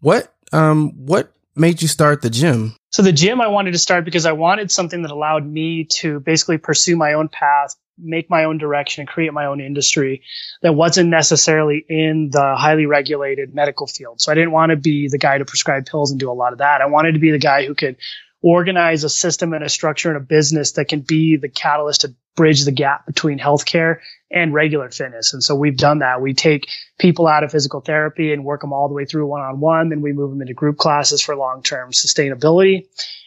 What 0.00 0.32
um 0.52 0.92
what 1.06 1.32
made 1.54 1.82
you 1.82 1.88
start 1.88 2.22
the 2.22 2.30
gym? 2.30 2.74
So 2.90 3.02
the 3.02 3.12
gym 3.12 3.40
I 3.40 3.48
wanted 3.48 3.72
to 3.72 3.78
start 3.78 4.04
because 4.04 4.26
I 4.26 4.32
wanted 4.32 4.70
something 4.70 5.02
that 5.02 5.10
allowed 5.10 5.46
me 5.46 5.84
to 5.96 6.20
basically 6.20 6.58
pursue 6.58 6.96
my 6.96 7.12
own 7.12 7.28
path, 7.28 7.76
make 8.02 8.30
my 8.30 8.44
own 8.44 8.58
direction, 8.58 9.02
and 9.02 9.08
create 9.08 9.32
my 9.32 9.46
own 9.46 9.60
industry 9.60 10.22
that 10.62 10.72
wasn't 10.72 11.08
necessarily 11.08 11.84
in 11.88 12.30
the 12.30 12.54
highly 12.56 12.86
regulated 12.86 13.54
medical 13.54 13.86
field. 13.86 14.20
So 14.20 14.32
I 14.32 14.34
didn't 14.34 14.52
want 14.52 14.70
to 14.70 14.76
be 14.76 15.08
the 15.08 15.18
guy 15.18 15.38
to 15.38 15.44
prescribe 15.44 15.86
pills 15.86 16.10
and 16.10 16.20
do 16.20 16.30
a 16.30 16.32
lot 16.32 16.52
of 16.52 16.58
that. 16.58 16.80
I 16.80 16.86
wanted 16.86 17.12
to 17.12 17.18
be 17.18 17.30
the 17.30 17.38
guy 17.38 17.66
who 17.66 17.74
could 17.74 17.96
organize 18.42 19.04
a 19.04 19.08
system 19.10 19.52
and 19.52 19.62
a 19.62 19.68
structure 19.68 20.08
and 20.08 20.16
a 20.16 20.20
business 20.20 20.72
that 20.72 20.86
can 20.88 21.00
be 21.00 21.36
the 21.36 21.48
catalyst 21.48 22.02
to 22.02 22.14
bridge 22.36 22.64
the 22.64 22.72
gap 22.72 23.06
between 23.06 23.38
healthcare 23.38 23.98
and 24.30 24.54
regular 24.54 24.90
fitness. 24.90 25.32
And 25.32 25.42
so 25.42 25.54
we've 25.54 25.76
done 25.76 25.98
that. 25.98 26.20
We 26.20 26.34
take 26.34 26.68
people 26.98 27.26
out 27.26 27.42
of 27.42 27.50
physical 27.50 27.80
therapy 27.80 28.32
and 28.32 28.44
work 28.44 28.60
them 28.60 28.72
all 28.72 28.88
the 28.88 28.94
way 28.94 29.04
through 29.04 29.26
one 29.26 29.42
on 29.42 29.60
one. 29.60 29.88
Then 29.88 30.00
we 30.00 30.12
move 30.12 30.30
them 30.30 30.40
into 30.40 30.54
group 30.54 30.76
classes 30.78 31.20
for 31.20 31.34
long 31.36 31.62
term 31.62 31.90
sustainability. 31.90 32.86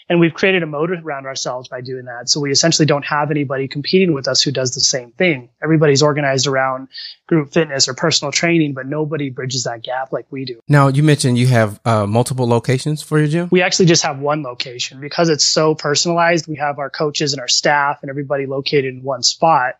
And 0.09 0.19
we've 0.19 0.33
created 0.33 0.63
a 0.63 0.65
moat 0.65 0.91
around 0.91 1.25
ourselves 1.25 1.69
by 1.69 1.81
doing 1.81 2.05
that. 2.05 2.29
So 2.29 2.39
we 2.39 2.51
essentially 2.51 2.85
don't 2.85 3.05
have 3.05 3.31
anybody 3.31 3.67
competing 3.67 4.13
with 4.13 4.27
us 4.27 4.41
who 4.41 4.51
does 4.51 4.71
the 4.71 4.81
same 4.81 5.11
thing. 5.11 5.49
Everybody's 5.63 6.03
organized 6.03 6.45
around 6.45 6.89
group 7.27 7.53
fitness 7.53 7.87
or 7.87 7.93
personal 7.93 8.31
training, 8.31 8.73
but 8.73 8.85
nobody 8.85 9.29
bridges 9.29 9.63
that 9.63 9.81
gap 9.81 10.11
like 10.11 10.25
we 10.29 10.45
do. 10.45 10.59
Now, 10.67 10.89
you 10.89 11.03
mentioned 11.03 11.37
you 11.37 11.47
have 11.47 11.79
uh, 11.85 12.05
multiple 12.05 12.47
locations 12.47 13.01
for 13.01 13.17
your 13.17 13.27
gym? 13.27 13.47
We 13.49 13.61
actually 13.61 13.85
just 13.85 14.03
have 14.03 14.19
one 14.19 14.43
location 14.43 14.99
because 14.99 15.29
it's 15.29 15.45
so 15.45 15.73
personalized. 15.73 16.47
We 16.47 16.57
have 16.57 16.79
our 16.79 16.89
coaches 16.89 17.33
and 17.33 17.39
our 17.39 17.47
staff 17.47 17.99
and 18.01 18.09
everybody 18.09 18.45
located 18.45 18.92
in 18.97 19.03
one 19.03 19.23
spot. 19.23 19.75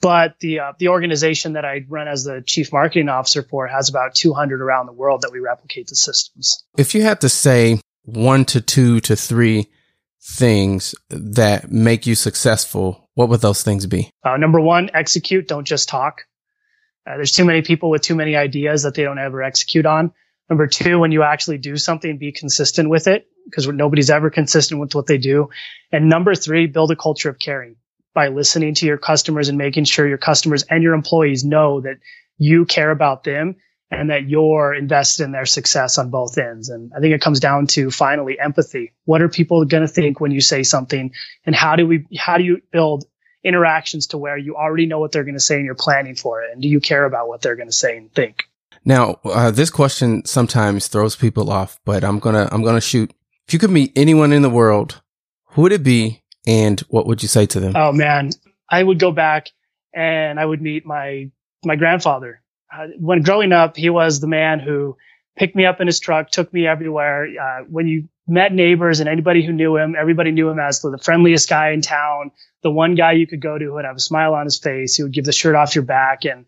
But 0.00 0.38
the 0.40 0.60
uh, 0.60 0.72
the 0.78 0.88
organization 0.88 1.54
that 1.54 1.64
I 1.64 1.84
run 1.88 2.08
as 2.08 2.24
the 2.24 2.42
chief 2.46 2.72
marketing 2.72 3.08
officer 3.08 3.42
for 3.42 3.66
has 3.66 3.88
about 3.88 4.14
200 4.14 4.60
around 4.60 4.86
the 4.86 4.92
world 4.92 5.22
that 5.22 5.32
we 5.32 5.38
replicate 5.38 5.86
the 5.86 5.96
systems. 5.96 6.62
If 6.76 6.94
you 6.94 7.02
had 7.02 7.22
to 7.22 7.28
say 7.28 7.80
one 8.02 8.44
to 8.46 8.60
two 8.60 9.00
to 9.00 9.16
three 9.16 9.68
things 10.22 10.94
that 11.08 11.70
make 11.70 12.06
you 12.06 12.14
successful, 12.14 13.08
what 13.14 13.28
would 13.28 13.40
those 13.40 13.62
things 13.62 13.86
be? 13.86 14.10
Uh, 14.22 14.36
number 14.36 14.60
one, 14.60 14.90
execute. 14.92 15.48
Don't 15.48 15.66
just 15.66 15.88
talk. 15.88 16.22
Uh, 17.06 17.16
there's 17.16 17.32
too 17.32 17.44
many 17.44 17.62
people 17.62 17.90
with 17.90 18.02
too 18.02 18.14
many 18.14 18.36
ideas 18.36 18.82
that 18.82 18.94
they 18.94 19.02
don't 19.02 19.18
ever 19.18 19.42
execute 19.42 19.86
on. 19.86 20.12
Number 20.48 20.66
two, 20.66 20.98
when 20.98 21.12
you 21.12 21.22
actually 21.22 21.58
do 21.58 21.76
something, 21.76 22.18
be 22.18 22.32
consistent 22.32 22.90
with 22.90 23.06
it 23.06 23.26
because 23.46 23.66
nobody's 23.68 24.10
ever 24.10 24.30
consistent 24.30 24.80
with 24.80 24.94
what 24.94 25.06
they 25.06 25.18
do. 25.18 25.50
And 25.92 26.08
number 26.08 26.34
three, 26.34 26.66
build 26.66 26.90
a 26.90 26.96
culture 26.96 27.30
of 27.30 27.38
caring 27.38 27.76
by 28.14 28.28
listening 28.28 28.74
to 28.74 28.86
your 28.86 28.98
customers 28.98 29.48
and 29.48 29.58
making 29.58 29.84
sure 29.84 30.08
your 30.08 30.18
customers 30.18 30.62
and 30.70 30.82
your 30.82 30.94
employees 30.94 31.44
know 31.44 31.80
that 31.80 31.96
you 32.38 32.64
care 32.64 32.90
about 32.90 33.24
them 33.24 33.56
and 33.90 34.10
that 34.10 34.28
you're 34.28 34.74
invested 34.74 35.24
in 35.24 35.32
their 35.32 35.46
success 35.46 35.98
on 35.98 36.10
both 36.10 36.38
ends. 36.38 36.68
And 36.68 36.92
I 36.96 37.00
think 37.00 37.14
it 37.14 37.20
comes 37.20 37.40
down 37.40 37.66
to 37.68 37.90
finally 37.90 38.38
empathy. 38.38 38.92
What 39.04 39.22
are 39.22 39.28
people 39.28 39.64
going 39.64 39.82
to 39.82 39.92
think 39.92 40.20
when 40.20 40.30
you 40.30 40.40
say 40.40 40.62
something? 40.62 41.12
And 41.44 41.54
how 41.54 41.76
do 41.76 41.86
we, 41.86 42.06
how 42.16 42.38
do 42.38 42.44
you 42.44 42.60
build 42.72 43.04
interactions 43.44 44.08
to 44.08 44.18
where 44.18 44.38
you 44.38 44.56
already 44.56 44.86
know 44.86 44.98
what 44.98 45.12
they're 45.12 45.24
going 45.24 45.34
to 45.34 45.40
say 45.40 45.56
and 45.56 45.64
you're 45.64 45.74
planning 45.74 46.14
for 46.14 46.42
it? 46.42 46.52
And 46.52 46.62
do 46.62 46.68
you 46.68 46.80
care 46.80 47.04
about 47.04 47.28
what 47.28 47.42
they're 47.42 47.56
going 47.56 47.68
to 47.68 47.74
say 47.74 47.96
and 47.96 48.12
think? 48.12 48.44
Now, 48.84 49.18
uh, 49.24 49.50
this 49.50 49.70
question 49.70 50.24
sometimes 50.24 50.88
throws 50.88 51.16
people 51.16 51.50
off, 51.50 51.78
but 51.84 52.04
I'm 52.04 52.18
going 52.18 52.34
to, 52.34 52.52
I'm 52.52 52.62
going 52.62 52.74
to 52.74 52.80
shoot. 52.80 53.12
If 53.46 53.52
you 53.52 53.58
could 53.58 53.70
meet 53.70 53.92
anyone 53.96 54.32
in 54.32 54.42
the 54.42 54.50
world, 54.50 55.02
who 55.50 55.62
would 55.62 55.72
it 55.72 55.82
be 55.82 56.23
and 56.46 56.80
what 56.88 57.06
would 57.06 57.22
you 57.22 57.28
say 57.28 57.46
to 57.46 57.60
them? 57.60 57.74
Oh 57.76 57.92
man, 57.92 58.30
I 58.70 58.82
would 58.82 58.98
go 58.98 59.12
back 59.12 59.50
and 59.94 60.38
I 60.38 60.44
would 60.44 60.60
meet 60.60 60.84
my 60.84 61.30
my 61.64 61.76
grandfather. 61.76 62.42
Uh, 62.72 62.88
when 62.98 63.22
growing 63.22 63.52
up, 63.52 63.76
he 63.76 63.90
was 63.90 64.20
the 64.20 64.26
man 64.26 64.58
who 64.60 64.96
picked 65.36 65.56
me 65.56 65.66
up 65.66 65.80
in 65.80 65.86
his 65.86 66.00
truck, 66.00 66.30
took 66.30 66.52
me 66.52 66.66
everywhere. 66.66 67.26
Uh, 67.40 67.64
when 67.64 67.86
you 67.86 68.08
met 68.26 68.52
neighbors 68.52 69.00
and 69.00 69.08
anybody 69.08 69.44
who 69.44 69.52
knew 69.52 69.76
him, 69.76 69.94
everybody 69.98 70.30
knew 70.30 70.48
him 70.48 70.58
as 70.58 70.80
the 70.80 70.98
friendliest 70.98 71.48
guy 71.48 71.70
in 71.70 71.82
town, 71.82 72.30
the 72.62 72.70
one 72.70 72.94
guy 72.94 73.12
you 73.12 73.26
could 73.26 73.40
go 73.40 73.58
to 73.58 73.64
who 73.64 73.72
would 73.74 73.84
have 73.84 73.96
a 73.96 74.00
smile 74.00 74.34
on 74.34 74.44
his 74.44 74.58
face, 74.58 74.96
he 74.96 75.02
would 75.02 75.12
give 75.12 75.24
the 75.24 75.32
shirt 75.32 75.54
off 75.54 75.74
your 75.74 75.84
back. 75.84 76.24
And 76.24 76.46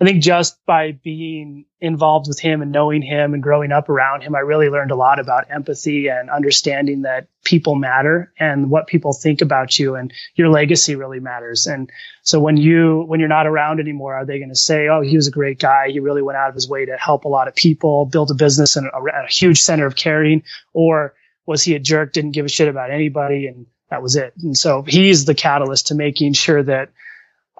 I 0.00 0.06
think 0.06 0.22
just 0.22 0.64
by 0.64 0.92
being 0.92 1.66
involved 1.78 2.26
with 2.26 2.40
him 2.40 2.62
and 2.62 2.72
knowing 2.72 3.02
him 3.02 3.34
and 3.34 3.42
growing 3.42 3.70
up 3.70 3.90
around 3.90 4.22
him, 4.22 4.34
I 4.34 4.38
really 4.38 4.70
learned 4.70 4.92
a 4.92 4.96
lot 4.96 5.20
about 5.20 5.50
empathy 5.50 6.08
and 6.08 6.30
understanding 6.30 7.02
that 7.02 7.28
people 7.44 7.74
matter 7.74 8.32
and 8.40 8.70
what 8.70 8.86
people 8.86 9.12
think 9.12 9.42
about 9.42 9.78
you 9.78 9.96
and 9.96 10.10
your 10.36 10.48
legacy 10.48 10.96
really 10.96 11.20
matters. 11.20 11.66
And 11.66 11.90
so 12.22 12.40
when 12.40 12.56
you, 12.56 13.04
when 13.08 13.20
you're 13.20 13.28
not 13.28 13.46
around 13.46 13.78
anymore, 13.78 14.14
are 14.14 14.24
they 14.24 14.38
going 14.38 14.48
to 14.48 14.56
say, 14.56 14.88
Oh, 14.88 15.02
he 15.02 15.16
was 15.16 15.26
a 15.26 15.32
great 15.32 15.58
guy. 15.58 15.90
He 15.90 16.00
really 16.00 16.22
went 16.22 16.38
out 16.38 16.48
of 16.48 16.54
his 16.54 16.68
way 16.68 16.86
to 16.86 16.96
help 16.96 17.24
a 17.24 17.28
lot 17.28 17.46
of 17.46 17.54
people, 17.54 18.06
build 18.06 18.30
a 18.30 18.34
business 18.34 18.76
and 18.76 18.86
a, 18.86 19.24
a 19.24 19.26
huge 19.26 19.60
center 19.60 19.84
of 19.84 19.96
caring. 19.96 20.44
Or 20.72 21.12
was 21.44 21.62
he 21.62 21.74
a 21.74 21.78
jerk? 21.78 22.14
Didn't 22.14 22.30
give 22.30 22.46
a 22.46 22.48
shit 22.48 22.68
about 22.68 22.90
anybody. 22.90 23.48
And 23.48 23.66
that 23.90 24.02
was 24.02 24.16
it. 24.16 24.32
And 24.42 24.56
so 24.56 24.82
he's 24.82 25.26
the 25.26 25.34
catalyst 25.34 25.88
to 25.88 25.94
making 25.94 26.32
sure 26.32 26.62
that 26.62 26.88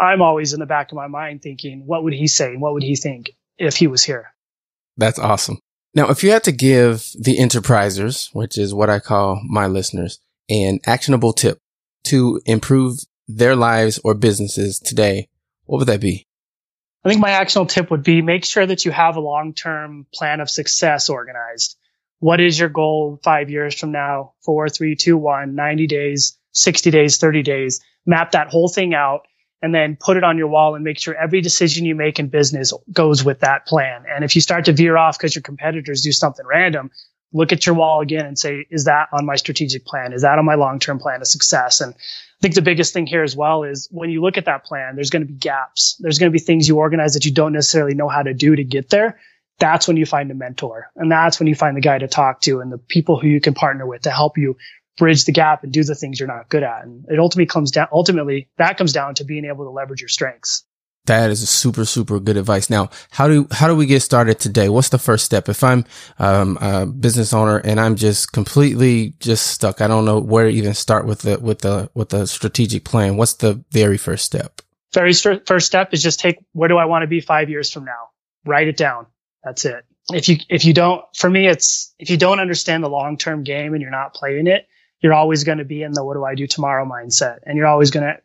I'm 0.01 0.23
always 0.23 0.55
in 0.55 0.61
the 0.61 0.67
back 0.67 0.91
of 0.91 0.97
my 0.97 1.09
mind 1.09 1.43
thinking, 1.43 1.85
what 1.87 2.03
would 2.03 2.15
he 2.15 2.27
say? 2.27 2.57
What 2.57 2.73
would 2.73 2.83
he 2.83 2.97
think 2.97 3.33
if 3.59 3.77
he 3.77 3.87
was 3.87 4.03
here? 4.03 4.33
That's 4.97 5.19
awesome. 5.19 5.59
Now, 5.95 6.09
if 6.09 6.25
you 6.25 6.31
had 6.31 6.45
to 6.45 6.53
give 6.53 7.07
the 7.19 7.37
enterprisers, 7.37 8.31
which 8.33 8.57
is 8.57 8.73
what 8.73 8.89
I 8.89 8.99
call 8.99 9.43
my 9.47 9.67
listeners, 9.67 10.19
an 10.49 10.81
actionable 10.87 11.35
tip 11.35 11.59
to 12.05 12.41
improve 12.47 13.01
their 13.29 13.55
lives 13.55 14.01
or 14.03 14.15
businesses 14.15 14.79
today, 14.79 15.29
what 15.67 15.79
would 15.79 15.89
that 15.89 16.01
be? 16.01 16.27
I 17.05 17.09
think 17.11 17.21
my 17.21 17.31
actionable 17.31 17.69
tip 17.69 17.91
would 17.91 18.03
be 18.03 18.23
make 18.23 18.45
sure 18.45 18.65
that 18.65 18.85
you 18.85 18.93
have 18.93 19.17
a 19.17 19.21
long-term 19.21 20.07
plan 20.15 20.41
of 20.41 20.49
success 20.49 21.11
organized. 21.11 21.77
What 22.21 22.41
is 22.41 22.59
your 22.59 22.69
goal 22.69 23.21
five 23.23 23.51
years 23.51 23.79
from 23.79 23.93
now? 23.93 24.33
Four, 24.45 24.69
three, 24.69 24.97
two, 24.97 25.17
one, 25.17 25.55
90 25.55 25.87
days, 25.87 26.39
60 26.53 26.91
days, 26.91 27.19
30 27.19 27.43
days. 27.43 27.81
Map 28.07 28.33
that 28.33 28.49
whole 28.49 28.69
thing 28.69 28.95
out 28.95 29.23
and 29.63 29.75
then 29.75 29.97
put 29.97 30.17
it 30.17 30.25
on 30.25 30.39
your 30.39 30.49
wall 30.49 30.75
and 30.75 30.85
make 30.85 30.99
sure 30.99 31.15
every 31.15 31.41
decision 31.41 31.85
you 31.85 31.95
make 31.95 32.19
in 32.19 32.29
business 32.29 32.73
goes 32.93 33.25
with 33.25 33.41
that 33.41 33.67
plan. 33.67 34.05
And 34.09 34.25
if 34.25 34.35
you 34.35 34.41
start 34.41 34.65
to 34.67 34.73
veer 34.73 34.97
off 34.97 35.19
because 35.19 35.35
your 35.35 35.43
competitors 35.43 36.03
do 36.03 36.13
something 36.13 36.47
random, 36.47 36.91
look 37.33 37.53
at 37.53 37.67
your 37.67 37.75
wall 37.75 38.01
again 38.01 38.27
and 38.27 38.39
say, 38.39 38.67
is 38.71 38.85
that 38.85 39.09
on 39.13 39.27
my 39.27 39.37
strategic 39.37 39.85
plan? 39.85 40.13
Is 40.13 40.23
that 40.23 40.39
on 40.39 40.45
my 40.45 40.55
long-term 40.55 40.99
plan 40.99 41.21
of 41.21 41.27
success? 41.27 41.81
And 41.81 41.95
I 41.95 42.41
think 42.41 42.55
the 42.55 42.63
biggest 42.63 42.93
thing 42.93 43.07
here 43.07 43.23
as 43.23 43.37
well 43.37 43.65
is 43.65 43.89
when 43.91 44.11
you 44.11 44.23
look 44.23 44.39
at 44.39 44.47
that 44.47 44.65
plan, 44.65 44.97
there's 44.97 45.11
going 45.11 45.23
to 45.23 45.33
be 45.33 45.39
gaps. 45.39 45.97
There's 46.01 46.19
going 46.19 46.33
to 46.33 46.37
be 46.37 46.43
things 46.43 46.67
you 46.67 46.79
organize 46.79 47.15
that 47.15 47.25
you 47.25 47.33
don't 47.33 47.53
necessarily 47.53 47.95
know 47.95 48.09
how 48.09 48.23
to 48.23 48.35
do 48.35 48.57
to 48.57 48.65
get 48.65 48.89
there. 48.89 49.21
That's 49.59 49.87
when 49.87 49.99
you 49.99 50.07
find 50.07 50.31
a 50.31 50.35
mentor 50.35 50.91
and 50.97 51.13
that's 51.13 51.39
when 51.39 51.47
you 51.47 51.55
find 51.55 51.77
the 51.77 51.83
guy 51.83 51.99
to 51.99 52.09
talk 52.09 52.41
to 52.43 52.61
and 52.61 52.73
the 52.73 52.79
people 52.79 53.21
who 53.21 53.29
you 53.29 53.43
can 53.43 53.53
partner 53.53 53.87
with 53.87 54.03
to 54.03 54.11
help 54.11 54.39
you 54.39 54.57
bridge 54.99 55.25
the 55.25 55.33
gap 55.33 55.65
and 55.65 55.73
do 55.73 55.83
the 55.85 55.95
things 55.95 56.21
you're 56.21 56.27
not 56.27 56.49
good 56.49 56.63
at. 56.63 56.85
And 56.85 57.07
it 57.09 57.19
ultimately 57.19 57.47
comes 57.47 57.71
down, 57.71 57.89
ultimately 57.93 58.49
that 58.59 58.77
comes 58.77 58.93
down 58.93 59.15
to 59.17 59.25
being 59.25 59.45
able 59.45 59.65
to 59.65 59.71
leverage 59.71 60.01
your 60.01 60.09
strengths. 60.09 60.65
That 61.07 61.31
is 61.31 61.43
a 61.43 61.47
super, 61.47 61.87
super 61.87 62.21
good 62.21 62.37
advice. 62.37 62.69
Now, 62.69 62.91
how 63.11 63.27
do, 63.27 63.49
how 63.51 63.69
do 63.69 63.75
we 63.75 63.87
get 63.87 64.03
started 64.03 64.39
today? 64.39 64.69
What's 64.69 64.91
the 64.91 64.99
first 64.99 65.25
step? 65.25 65.49
If 65.49 65.65
I'm, 65.65 65.87
um, 66.19 66.59
a 66.61 66.85
business 66.85 67.33
owner 67.33 67.57
and 67.57 67.81
I'm 67.81 67.97
just 67.97 68.33
completely 68.33 69.15
just 69.19 69.47
stuck, 69.47 69.81
I 69.81 69.89
don't 69.89 70.05
know 70.05 70.21
where 70.21 70.45
to 70.45 70.51
even 70.51 70.75
start 70.75 71.07
with 71.07 71.21
the, 71.21 71.39
with 71.39 71.61
the, 71.61 71.91
with 71.95 72.11
the 72.11 72.27
strategic 72.27 72.85
plan. 72.85 73.17
What's 73.17 73.33
the 73.35 73.65
very 73.71 73.97
first 73.97 74.27
step? 74.27 74.61
Very 74.93 75.15
st- 75.15 75.47
first 75.47 75.67
step 75.67 75.95
is 75.95 76.03
just 76.03 76.21
take, 76.21 76.37
where 76.53 76.69
do 76.69 76.77
I 76.77 76.85
want 76.85 77.03
to 77.03 77.09
be 77.09 77.21
five 77.21 77.49
years 77.49 77.73
from 77.73 77.87
now? 77.87 78.11
Write 78.45 78.69
it 78.69 78.77
down. 78.77 79.07
That's 79.43 79.65
it. 79.65 79.85
If 80.13 80.29
you, 80.29 80.37
if 80.51 80.67
you 80.67 80.75
don't, 80.75 81.03
for 81.17 81.31
me, 81.31 81.47
it's, 81.47 81.95
if 81.99 82.11
you 82.11 82.19
don't 82.19 82.41
understand 82.41 82.85
the 82.85 82.91
long-term 82.91 83.43
game 83.45 83.73
and 83.73 83.81
you're 83.81 83.91
not 83.91 84.13
playing 84.13 84.49
it, 84.49 84.67
you're 85.01 85.15
always 85.15 85.45
going 85.45 85.59
to 85.59 85.65
be 85.65 85.83
in 85.83 85.93
the 85.93 86.05
what 86.05 86.15
do 86.15 86.25
I 86.25 86.35
do 86.35 86.47
tomorrow 86.47 86.85
mindset. 86.85 87.39
And 87.45 87.57
you're 87.57 87.67
always 87.67 87.91
going 87.91 88.07
to 88.07 88.21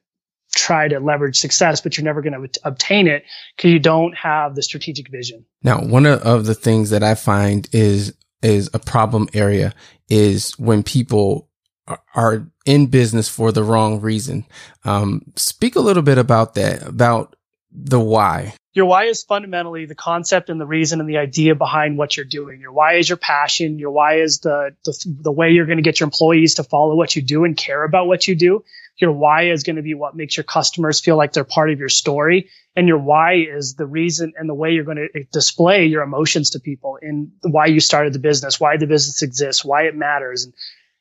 try 0.53 0.87
to 0.87 0.99
leverage 0.99 1.37
success, 1.37 1.81
but 1.81 1.97
you're 1.97 2.05
never 2.05 2.21
going 2.21 2.33
to 2.33 2.59
obtain 2.63 3.07
it 3.07 3.23
because 3.55 3.71
you 3.71 3.79
don't 3.79 4.15
have 4.15 4.55
the 4.55 4.63
strategic 4.63 5.09
vision. 5.09 5.45
Now, 5.63 5.81
one 5.81 6.05
of 6.05 6.45
the 6.45 6.55
things 6.55 6.89
that 6.91 7.03
I 7.03 7.15
find 7.15 7.67
is, 7.71 8.15
is 8.41 8.69
a 8.73 8.79
problem 8.79 9.27
area 9.33 9.73
is 10.09 10.51
when 10.59 10.83
people 10.83 11.49
are 12.15 12.47
in 12.65 12.87
business 12.87 13.29
for 13.29 13.51
the 13.51 13.63
wrong 13.63 14.01
reason. 14.01 14.45
Um, 14.83 15.21
speak 15.35 15.75
a 15.75 15.81
little 15.81 16.03
bit 16.03 16.17
about 16.17 16.55
that, 16.55 16.81
about 16.81 17.35
the 17.75 17.99
why. 17.99 18.55
Your 18.73 18.85
why 18.85 19.05
is 19.05 19.23
fundamentally 19.23 19.85
the 19.85 19.95
concept 19.95 20.49
and 20.49 20.59
the 20.59 20.65
reason 20.65 20.99
and 20.99 21.09
the 21.09 21.17
idea 21.17 21.55
behind 21.55 21.97
what 21.97 22.17
you're 22.17 22.25
doing. 22.25 22.59
Your 22.59 22.73
why 22.73 22.95
is 22.95 23.07
your 23.07 23.17
passion. 23.17 23.79
Your 23.79 23.91
why 23.91 24.15
is 24.19 24.39
the, 24.39 24.75
the, 24.83 25.15
the 25.21 25.31
way 25.31 25.51
you're 25.51 25.65
going 25.65 25.77
to 25.77 25.83
get 25.83 25.99
your 25.99 26.07
employees 26.07 26.55
to 26.55 26.63
follow 26.63 26.95
what 26.95 27.15
you 27.15 27.21
do 27.21 27.45
and 27.45 27.55
care 27.55 27.83
about 27.83 28.07
what 28.07 28.27
you 28.27 28.35
do. 28.35 28.63
Your 28.97 29.11
why 29.11 29.49
is 29.49 29.63
going 29.63 29.77
to 29.77 29.81
be 29.81 29.93
what 29.93 30.15
makes 30.15 30.35
your 30.35 30.43
customers 30.43 30.99
feel 30.99 31.15
like 31.15 31.33
they're 31.33 31.43
part 31.43 31.69
of 31.69 31.79
your 31.79 31.89
story. 31.89 32.49
And 32.75 32.87
your 32.87 32.97
why 32.97 33.35
is 33.35 33.75
the 33.75 33.85
reason 33.85 34.33
and 34.37 34.49
the 34.49 34.53
way 34.53 34.71
you're 34.71 34.83
going 34.83 34.97
to 34.97 35.19
eh, 35.19 35.23
display 35.31 35.85
your 35.85 36.03
emotions 36.03 36.51
to 36.51 36.59
people 36.59 36.97
and 37.01 37.31
why 37.41 37.67
you 37.67 37.79
started 37.79 38.13
the 38.13 38.19
business, 38.19 38.59
why 38.59 38.75
the 38.75 38.87
business 38.87 39.21
exists, 39.21 39.63
why 39.63 39.83
it 39.83 39.95
matters. 39.95 40.45
And 40.45 40.53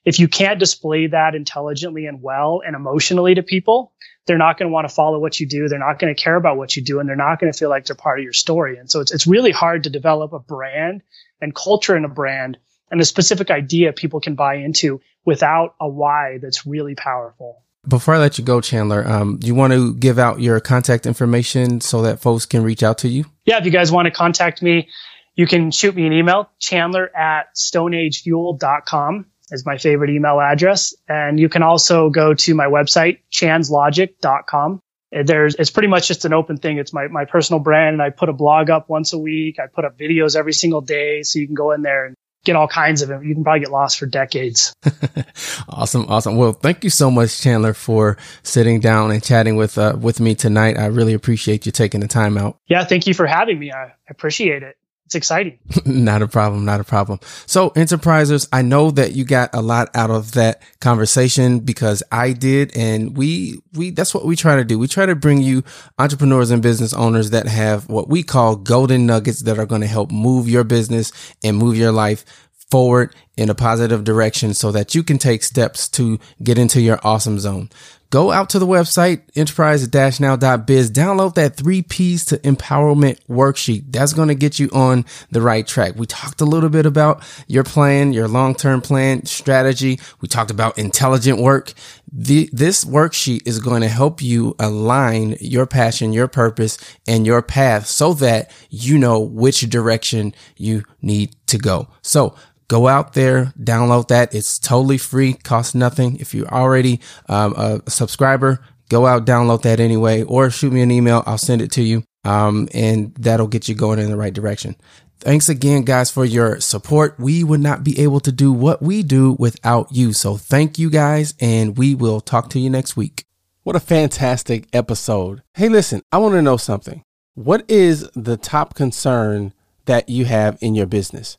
if 0.04 0.20
you 0.20 0.28
can't 0.28 0.60
display 0.60 1.08
that 1.08 1.34
intelligently 1.34 2.06
and 2.06 2.22
well 2.22 2.62
and 2.64 2.76
emotionally 2.76 3.34
to 3.34 3.42
people, 3.42 3.92
they're 4.26 4.38
not 4.38 4.58
going 4.58 4.68
to 4.68 4.72
want 4.72 4.88
to 4.88 4.94
follow 4.94 5.18
what 5.18 5.38
you 5.38 5.46
do. 5.46 5.68
They're 5.68 5.78
not 5.78 5.98
going 5.98 6.14
to 6.14 6.20
care 6.20 6.36
about 6.36 6.56
what 6.56 6.76
you 6.76 6.82
do 6.82 7.00
and 7.00 7.08
they're 7.08 7.16
not 7.16 7.38
going 7.40 7.52
to 7.52 7.58
feel 7.58 7.68
like 7.68 7.84
they're 7.86 7.96
part 7.96 8.18
of 8.18 8.24
your 8.24 8.32
story. 8.32 8.78
And 8.78 8.90
so 8.90 9.00
it's, 9.00 9.12
it's 9.12 9.26
really 9.26 9.50
hard 9.50 9.84
to 9.84 9.90
develop 9.90 10.32
a 10.32 10.38
brand 10.38 11.02
and 11.40 11.54
culture 11.54 11.96
in 11.96 12.04
a 12.04 12.08
brand 12.08 12.58
and 12.90 13.00
a 13.00 13.04
specific 13.04 13.50
idea 13.50 13.92
people 13.92 14.20
can 14.20 14.34
buy 14.34 14.56
into 14.56 15.00
without 15.24 15.74
a 15.80 15.88
why 15.88 16.38
that's 16.40 16.66
really 16.66 16.94
powerful. 16.94 17.62
Before 17.86 18.14
I 18.14 18.18
let 18.18 18.38
you 18.38 18.44
go, 18.44 18.62
Chandler, 18.62 19.06
um, 19.06 19.36
do 19.36 19.46
you 19.46 19.54
want 19.54 19.74
to 19.74 19.94
give 19.94 20.18
out 20.18 20.40
your 20.40 20.58
contact 20.58 21.04
information 21.04 21.82
so 21.82 22.02
that 22.02 22.20
folks 22.20 22.46
can 22.46 22.62
reach 22.62 22.82
out 22.82 22.98
to 22.98 23.08
you? 23.08 23.26
Yeah, 23.44 23.58
if 23.58 23.66
you 23.66 23.70
guys 23.70 23.92
want 23.92 24.06
to 24.06 24.10
contact 24.10 24.62
me, 24.62 24.88
you 25.34 25.46
can 25.46 25.70
shoot 25.70 25.94
me 25.94 26.06
an 26.06 26.12
email, 26.14 26.48
chandler 26.58 27.14
at 27.14 27.54
stoneagefuel.com 27.54 29.26
is 29.54 29.64
my 29.64 29.78
favorite 29.78 30.10
email 30.10 30.40
address. 30.40 30.94
And 31.08 31.40
you 31.40 31.48
can 31.48 31.62
also 31.62 32.10
go 32.10 32.34
to 32.34 32.54
my 32.54 32.66
website, 32.66 33.20
chanslogic.com. 33.32 34.80
There's, 35.10 35.54
it's 35.54 35.70
pretty 35.70 35.88
much 35.88 36.08
just 36.08 36.24
an 36.24 36.32
open 36.32 36.56
thing. 36.56 36.78
It's 36.78 36.92
my, 36.92 37.06
my 37.06 37.24
personal 37.24 37.60
brand. 37.60 37.94
And 37.94 38.02
I 38.02 38.10
put 38.10 38.28
a 38.28 38.32
blog 38.32 38.68
up 38.68 38.88
once 38.88 39.12
a 39.12 39.18
week. 39.18 39.58
I 39.60 39.68
put 39.72 39.84
up 39.84 39.96
videos 39.96 40.36
every 40.36 40.52
single 40.52 40.80
day. 40.80 41.22
So 41.22 41.38
you 41.38 41.46
can 41.46 41.54
go 41.54 41.70
in 41.70 41.82
there 41.82 42.06
and 42.06 42.16
get 42.44 42.56
all 42.56 42.66
kinds 42.66 43.00
of 43.00 43.10
it. 43.10 43.24
You 43.24 43.32
can 43.32 43.44
probably 43.44 43.60
get 43.60 43.70
lost 43.70 43.98
for 43.98 44.06
decades. 44.06 44.74
awesome. 45.68 46.06
Awesome. 46.08 46.36
Well, 46.36 46.52
thank 46.52 46.82
you 46.82 46.90
so 46.90 47.12
much, 47.12 47.40
Chandler, 47.40 47.74
for 47.74 48.18
sitting 48.42 48.80
down 48.80 49.12
and 49.12 49.22
chatting 49.22 49.54
with, 49.54 49.78
uh, 49.78 49.96
with 49.98 50.18
me 50.18 50.34
tonight. 50.34 50.76
I 50.76 50.86
really 50.86 51.14
appreciate 51.14 51.64
you 51.64 51.70
taking 51.70 52.00
the 52.00 52.08
time 52.08 52.36
out. 52.36 52.58
Yeah. 52.66 52.84
Thank 52.84 53.06
you 53.06 53.14
for 53.14 53.26
having 53.26 53.58
me. 53.58 53.70
I 53.72 53.92
appreciate 54.10 54.64
it 54.64 54.76
it's 55.06 55.14
exciting. 55.14 55.58
not 55.84 56.22
a 56.22 56.28
problem. 56.28 56.64
Not 56.64 56.80
a 56.80 56.84
problem. 56.84 57.20
So 57.46 57.70
enterprisers, 57.70 58.48
I 58.52 58.62
know 58.62 58.90
that 58.92 59.12
you 59.12 59.24
got 59.24 59.50
a 59.52 59.60
lot 59.60 59.94
out 59.94 60.10
of 60.10 60.32
that 60.32 60.62
conversation 60.80 61.60
because 61.60 62.02
I 62.10 62.32
did. 62.32 62.74
And 62.76 63.16
we, 63.16 63.60
we, 63.74 63.90
that's 63.90 64.14
what 64.14 64.24
we 64.24 64.34
try 64.34 64.56
to 64.56 64.64
do. 64.64 64.78
We 64.78 64.88
try 64.88 65.04
to 65.04 65.14
bring 65.14 65.42
you 65.42 65.62
entrepreneurs 65.98 66.50
and 66.50 66.62
business 66.62 66.94
owners 66.94 67.30
that 67.30 67.46
have 67.46 67.88
what 67.88 68.08
we 68.08 68.22
call 68.22 68.56
golden 68.56 69.06
nuggets 69.06 69.42
that 69.42 69.58
are 69.58 69.66
going 69.66 69.82
to 69.82 69.86
help 69.86 70.10
move 70.10 70.48
your 70.48 70.64
business 70.64 71.12
and 71.42 71.58
move 71.58 71.76
your 71.76 71.92
life 71.92 72.24
forward 72.70 73.14
in 73.36 73.50
a 73.50 73.54
positive 73.54 74.04
direction 74.04 74.54
so 74.54 74.72
that 74.72 74.94
you 74.94 75.02
can 75.02 75.18
take 75.18 75.42
steps 75.42 75.86
to 75.88 76.18
get 76.42 76.56
into 76.56 76.80
your 76.80 76.98
awesome 77.04 77.38
zone 77.38 77.68
go 78.14 78.30
out 78.30 78.48
to 78.48 78.60
the 78.60 78.66
website, 78.66 79.22
enterprise-now.biz, 79.34 80.88
download 80.92 81.34
that 81.34 81.56
three 81.56 81.82
P's 81.82 82.24
to 82.24 82.38
empowerment 82.38 83.18
worksheet. 83.28 83.86
That's 83.88 84.12
going 84.12 84.28
to 84.28 84.36
get 84.36 84.60
you 84.60 84.70
on 84.72 85.04
the 85.32 85.42
right 85.42 85.66
track. 85.66 85.94
We 85.96 86.06
talked 86.06 86.40
a 86.40 86.44
little 86.44 86.68
bit 86.68 86.86
about 86.86 87.24
your 87.48 87.64
plan, 87.64 88.12
your 88.12 88.28
long-term 88.28 88.82
plan 88.82 89.26
strategy. 89.26 89.98
We 90.20 90.28
talked 90.28 90.52
about 90.52 90.78
intelligent 90.78 91.40
work. 91.40 91.72
The, 92.12 92.48
this 92.52 92.84
worksheet 92.84 93.48
is 93.48 93.58
going 93.58 93.80
to 93.80 93.88
help 93.88 94.22
you 94.22 94.54
align 94.60 95.36
your 95.40 95.66
passion, 95.66 96.12
your 96.12 96.28
purpose, 96.28 96.78
and 97.08 97.26
your 97.26 97.42
path 97.42 97.88
so 97.88 98.14
that 98.14 98.52
you 98.70 98.96
know 98.96 99.18
which 99.18 99.62
direction 99.62 100.36
you 100.56 100.84
need 101.02 101.34
to 101.48 101.58
go. 101.58 101.88
So 102.02 102.36
go 102.68 102.88
out 102.88 103.14
there, 103.14 103.52
download 103.58 104.08
that. 104.08 104.34
It's 104.34 104.58
totally 104.58 104.98
free, 104.98 105.34
costs 105.34 105.74
nothing. 105.74 106.16
If 106.16 106.34
you're 106.34 106.48
already 106.48 107.00
um, 107.28 107.54
a 107.56 107.90
subscriber, 107.90 108.60
go 108.88 109.06
out, 109.06 109.26
download 109.26 109.62
that 109.62 109.80
anyway, 109.80 110.22
or 110.22 110.50
shoot 110.50 110.72
me 110.72 110.80
an 110.82 110.90
email. 110.90 111.22
I'll 111.26 111.38
send 111.38 111.62
it 111.62 111.72
to 111.72 111.82
you. 111.82 112.04
Um, 112.24 112.68
and 112.72 113.14
that'll 113.16 113.48
get 113.48 113.68
you 113.68 113.74
going 113.74 113.98
in 113.98 114.10
the 114.10 114.16
right 114.16 114.32
direction. 114.32 114.76
Thanks 115.20 115.48
again, 115.48 115.82
guys, 115.82 116.10
for 116.10 116.24
your 116.24 116.60
support. 116.60 117.18
We 117.18 117.44
would 117.44 117.60
not 117.60 117.84
be 117.84 118.00
able 118.00 118.20
to 118.20 118.32
do 118.32 118.52
what 118.52 118.82
we 118.82 119.02
do 119.02 119.36
without 119.38 119.92
you. 119.92 120.12
So 120.12 120.36
thank 120.36 120.78
you 120.78 120.90
guys, 120.90 121.34
and 121.40 121.78
we 121.78 121.94
will 121.94 122.20
talk 122.20 122.50
to 122.50 122.58
you 122.58 122.68
next 122.70 122.96
week. 122.96 123.24
What 123.62 123.76
a 123.76 123.80
fantastic 123.80 124.68
episode. 124.74 125.42
Hey, 125.54 125.68
listen, 125.68 126.02
I 126.12 126.18
want 126.18 126.34
to 126.34 126.42
know 126.42 126.58
something. 126.58 127.02
What 127.34 127.64
is 127.70 128.08
the 128.14 128.36
top 128.36 128.74
concern 128.74 129.54
that 129.86 130.08
you 130.08 130.26
have 130.26 130.58
in 130.60 130.74
your 130.74 130.86
business? 130.86 131.38